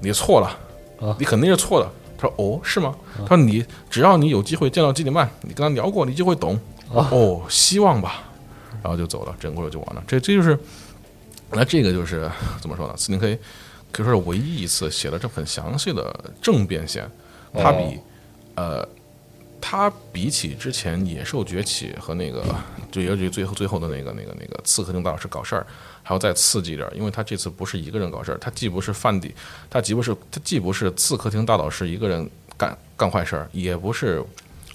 [0.00, 0.48] 你错了
[1.00, 1.90] 啊，你肯定是错的。
[2.18, 2.94] 他说：“哦，是吗？”
[3.26, 6.58] 他说：“你只要你有机会见到基里曼，你跟他聊过，你就会懂。”
[6.90, 8.22] 哦，希望吧。
[8.82, 10.04] 然后就走了，整个就完了。
[10.06, 10.56] 这这就是，
[11.50, 12.94] 那这个就是怎么说呢？
[12.96, 13.36] 斯林可以
[13.90, 17.10] 可以说是唯一一次写了这很详细的政变线，
[17.52, 17.98] 他比、
[18.54, 18.88] 呃，
[19.60, 22.44] 他比起之前野兽崛起和那个
[22.92, 25.66] 就尤其是最后最后的那个那个那个刺客厅大老师搞事儿，
[26.06, 29.34] 还要再刺激一点儿，因为他这次不是一个人搞事儿，他既不是范迪，
[29.68, 34.22] 他既不是他既不是刺客厅大导师一个人干干坏事儿，也不是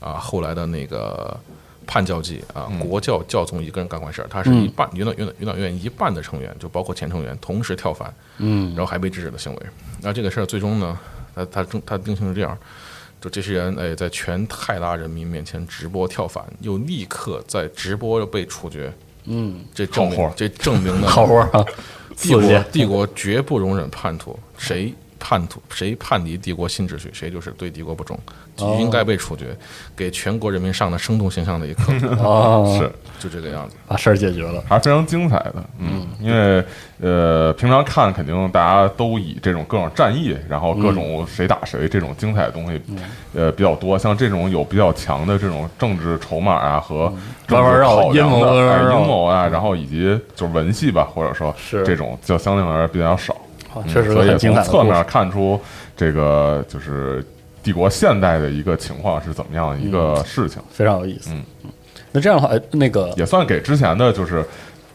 [0.01, 1.39] 啊后来的那个。
[1.87, 9.61] 叛教季啊，国教教宗一个人干坏事儿，他是一半元导元导元导院一半的成员，就包括前成员同时跳反，嗯，然后还被制止的行为。
[9.99, 10.97] 那这个事儿最终呢，
[11.35, 12.57] 他他定他定性是这样，
[13.19, 18.93] 就这些人哎，在全泰拉人民面前直播跳反，又立刻在直播被处决。
[19.25, 21.65] 嗯，这证好活明这证明了 好活儿啊，
[22.17, 28.17] 帝国，帝国绝不容忍叛徒，谁叛徒谁叛离帝国新秩序，谁就是对帝国不忠，
[28.57, 28.77] 哦。
[28.79, 29.45] 应该被处决，
[29.95, 31.91] 给全国人民上的生动形象的一课，
[32.23, 33.75] 哦，是就这个样子。
[33.87, 36.63] 把事儿解决了，还是非常精彩的，嗯，因为
[36.99, 42.81] 呃，平常看肯定大家都以这种各种战役，然后各种谁打谁这种精彩的东西，
[43.33, 43.97] 呃比较多。
[43.97, 47.11] 像这种有比较强的这种政治筹码啊和
[47.47, 49.21] 政治弯弯绕考量阴谋阴谋。
[49.25, 51.83] 啊，然后以及就是文戏吧，或者说是。
[51.83, 53.33] 这种就相对来说比较少。
[53.73, 55.59] 啊确实所以很精彩侧面看出
[55.95, 57.25] 这个就是
[57.63, 60.61] 帝国现代的一个情况是怎么样的一个事情。
[60.71, 61.31] 非常有意思。
[61.31, 61.43] 嗯。
[62.11, 64.45] 那这样的话，哎那个也算给之前的就是，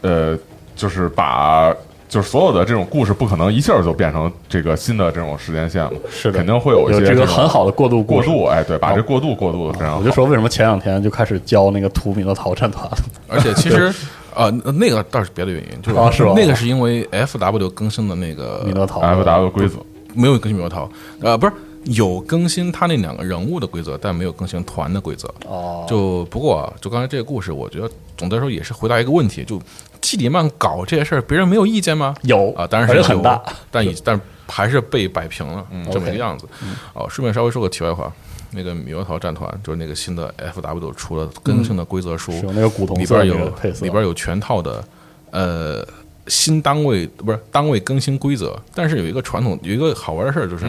[0.01, 0.37] 呃，
[0.75, 1.73] 就是把
[2.07, 6.37] 就是所有的这种故事不可能一下就变成这个新的这种时间线嘛，是的。
[6.37, 9.97] 肯定会有一些有这个很好的过渡过渡，哎，对，把这过渡过渡的非常好。
[9.99, 12.87] 我就说为什么前两天就开始教那个图米诺陶战团？
[13.27, 13.91] 而且其实
[14.35, 16.33] 呃，那个倒是别的原因，就是啊是吧？
[16.35, 18.99] 那个是因为 F W 更新的那个米诺陶。
[18.99, 19.77] F W 规则，
[20.13, 20.87] 没有更新米诺陶，
[21.21, 21.53] 呃，不是
[21.91, 25.33] 有更新他那两个人物的规则，但没有更新团的规则。
[25.45, 29.61] 哦，就不过啊，就刚才这个故事，我觉得总的来说也是回答一个问题：就
[30.01, 32.13] 基里曼搞这些事儿，别人没有意见吗？
[32.23, 36.45] 有啊，当然是有很大，但已 但还是被摆平了，这么一个样子。
[36.93, 38.11] 哦，顺便稍微说个题外话，
[38.51, 44.83] 那个猕猴桃战团就是那个新的 FW 出了更新的规则书，那个古铜里边有里边有全套的
[45.31, 45.87] 呃
[46.27, 50.65] 新单位不是单位更新规则，但是有一个传统有一个好玩的事儿就是。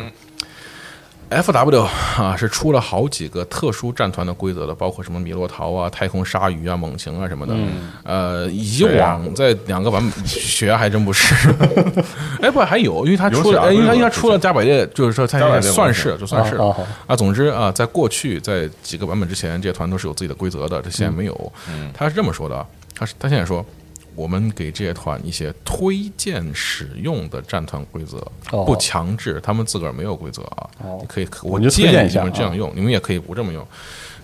[1.30, 1.80] FW
[2.16, 7.54] 啊是出了好几个特殊战团的规则的，包括什么米洛陶啊、太空鲨鱼啊、猛禽啊什么的。
[8.02, 11.52] 呃，以往在两个版本，血压还真不是。
[12.40, 16.56] 哎，不还有，因为他出了，因为他因为他规则出了加百列，就是说他算是就算是
[17.06, 17.14] 啊。
[17.16, 21.52] 总之啊，在过去在几个版本之前，这些团都是有自己的规则的，这现在没有。
[21.92, 23.64] 他是这么说的啊，他是他现在说。
[24.18, 28.18] 我们给这些团一些推荐使用的战团规则，
[28.50, 30.68] 哦不强制，他们自个儿没有规则啊。
[30.82, 33.64] 哦你可以，我就建议你荐一下啊们这样用，你们也可以不这么用。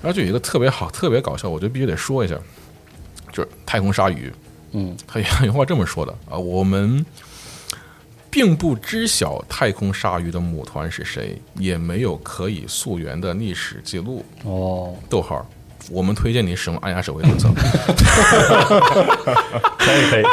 [0.03, 2.35] 然后就有一个特别好、特别搞笑，我觉得必须得说一下，
[3.33, 4.33] 就是太空鲨鱼。
[4.73, 7.07] 嗯，他有有话这么说的啊，我们
[8.29, 14.25] 并不知晓太空鲨鱼的母团是谁，也没有可以溯源的历史记录。
[14.43, 15.49] 哦，逗号，
[15.91, 17.49] 我们推荐你使用按压手绘政策。
[19.79, 20.25] 可以可以，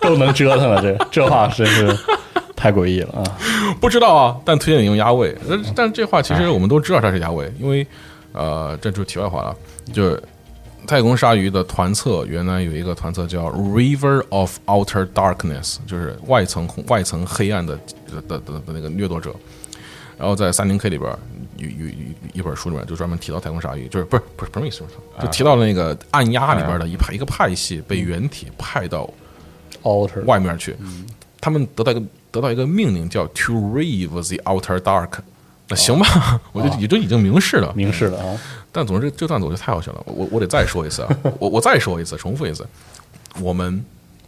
[0.00, 1.96] 都能折腾了，这这话真是
[2.56, 3.22] 太诡异了啊！
[3.80, 5.36] 不知道啊，但推荐你用压位。
[5.48, 7.86] 但但这话其实我们都知道它是压位，因为
[8.32, 9.54] 呃，这就是题外话了，
[9.92, 10.22] 就是
[10.86, 17.76] 太空鲨鱼的团测原来有一个团测叫 River of Outer Darkness，就是外层外层黑暗的
[18.10, 19.34] 的的的的那个掠夺者。
[20.18, 21.10] 然后在三零 K 里边
[21.56, 21.92] 有有有
[22.32, 24.82] 一本书里面就专门提到太空鲨鱼，就是不是不是不是意思，
[25.20, 29.08] 就提到了那个按压里边的一派一个派系被原体派到
[29.82, 30.76] outer 外面去，
[31.40, 35.18] 他们得到一个得到一个命令叫 To Reave the Outer Dark。
[35.66, 37.72] 那行吧， 我就也就已经明示了。
[37.74, 38.38] 明示了啊！
[38.70, 42.66] 但总之这段子我觉得太好笑了，我我得再说一次啊， 我我再说一次，重复一次，
[43.40, 43.82] 我们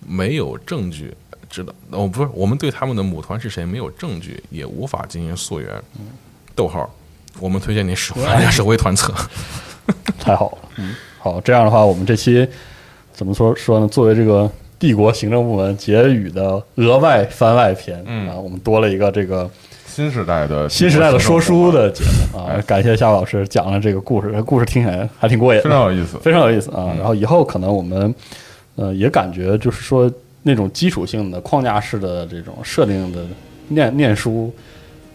[0.07, 1.15] 没有证据
[1.49, 5.69] 知道，哦不是，我们对他们的母团是谁没有证据，也无法进行溯源。
[6.55, 6.89] 逗号，
[7.39, 9.13] 我们推荐你使用按压手绘团册。
[10.19, 12.47] 太好了，嗯，好，这样的话，我们这期
[13.13, 13.87] 怎么说说呢？
[13.87, 19.49] 作为这个帝国行政部门结语的额外番外篇，嗯啊，我们多了一个这个
[19.87, 26.19] 新时代的新时代的说书的节目啊哎，感谢夏老师讲了这个故事，这故事听起来还挺过瘾，非常有意思。
[26.19, 26.93] 非常有意思啊。
[26.97, 28.13] 然后以后可能我们
[28.75, 30.11] 呃也感觉就是说
[30.47, 33.27] 那种基础性的框架式的这种设定的
[33.67, 34.55] 念念书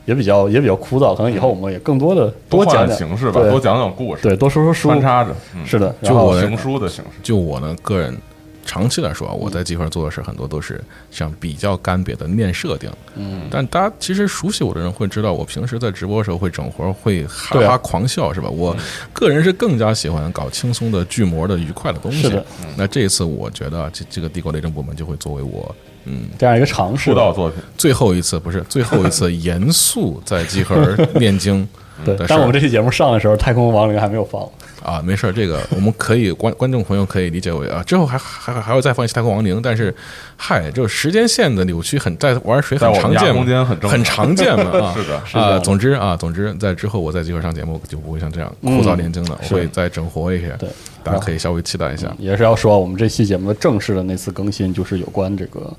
[0.04, 5.96] 也比较也比较枯燥，可能以后我们也更多的多讲讲形式吧，多讲讲故事，对，多说说书穿，插着，嗯是的。
[6.02, 7.12] 然后就我的行书的形式。
[7.24, 8.18] 就我呢个人
[8.66, 18.50] 长期来说啊，我在集合做的事很多都是像比较干瘪的念设定，嗯，但大家其实熟悉我的人会知道，我平时在直播的时候会整活儿，会哈哈狂笑，是吧？
[18.50, 18.76] 我
[19.14, 22.32] 个人是更加喜欢搞轻松的巨魔的愉快的东西。
[22.78, 27.12] 那这一次我觉得这这个帝国内政部门就会作为我嗯这样一个尝试。
[27.12, 31.68] 出道作品，最后一次不是最后一次严肃在集合 念经
[32.04, 34.48] 对但我们这期节目上的时候，《太空亡灵》还没有放。
[34.84, 39.94] 啊，没事，这个我们可以观观众朋友可以理解为啊，之后还还还会再放一期太空亡灵，但是
[40.36, 50.68] 嗨，就时间线的扭曲很在玩水很常见嘛，空间很正常很常见嘛 啊，是的啊，的总之啊，总之在之后我在集合上节目就不会像这样枯燥连经了，我会再整活一些，对，
[51.04, 52.14] 大家可以稍微期待一下。
[52.18, 55.72] 也是要说，我们这期节目的正式的那次更新，就是有关这个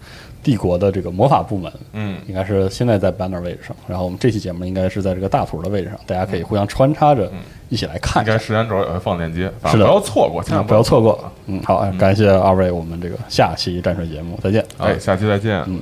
[0.42, 7.30] 帝国的这个魔法部门，嗯，应该是现在在 banner 位置上，然后我们这期节目应该是在这个大图的位置上，大家可以互相穿插着
[7.68, 9.84] 一起来看应该时间轴也会放链接，反是的。
[9.84, 11.32] 不要错过，千万不要错错过。
[11.46, 14.64] 嗯，好，感谢二位，我们这个下期战锤节目再见。
[14.78, 15.62] 哎，下期再见。
[15.66, 15.80] 嗯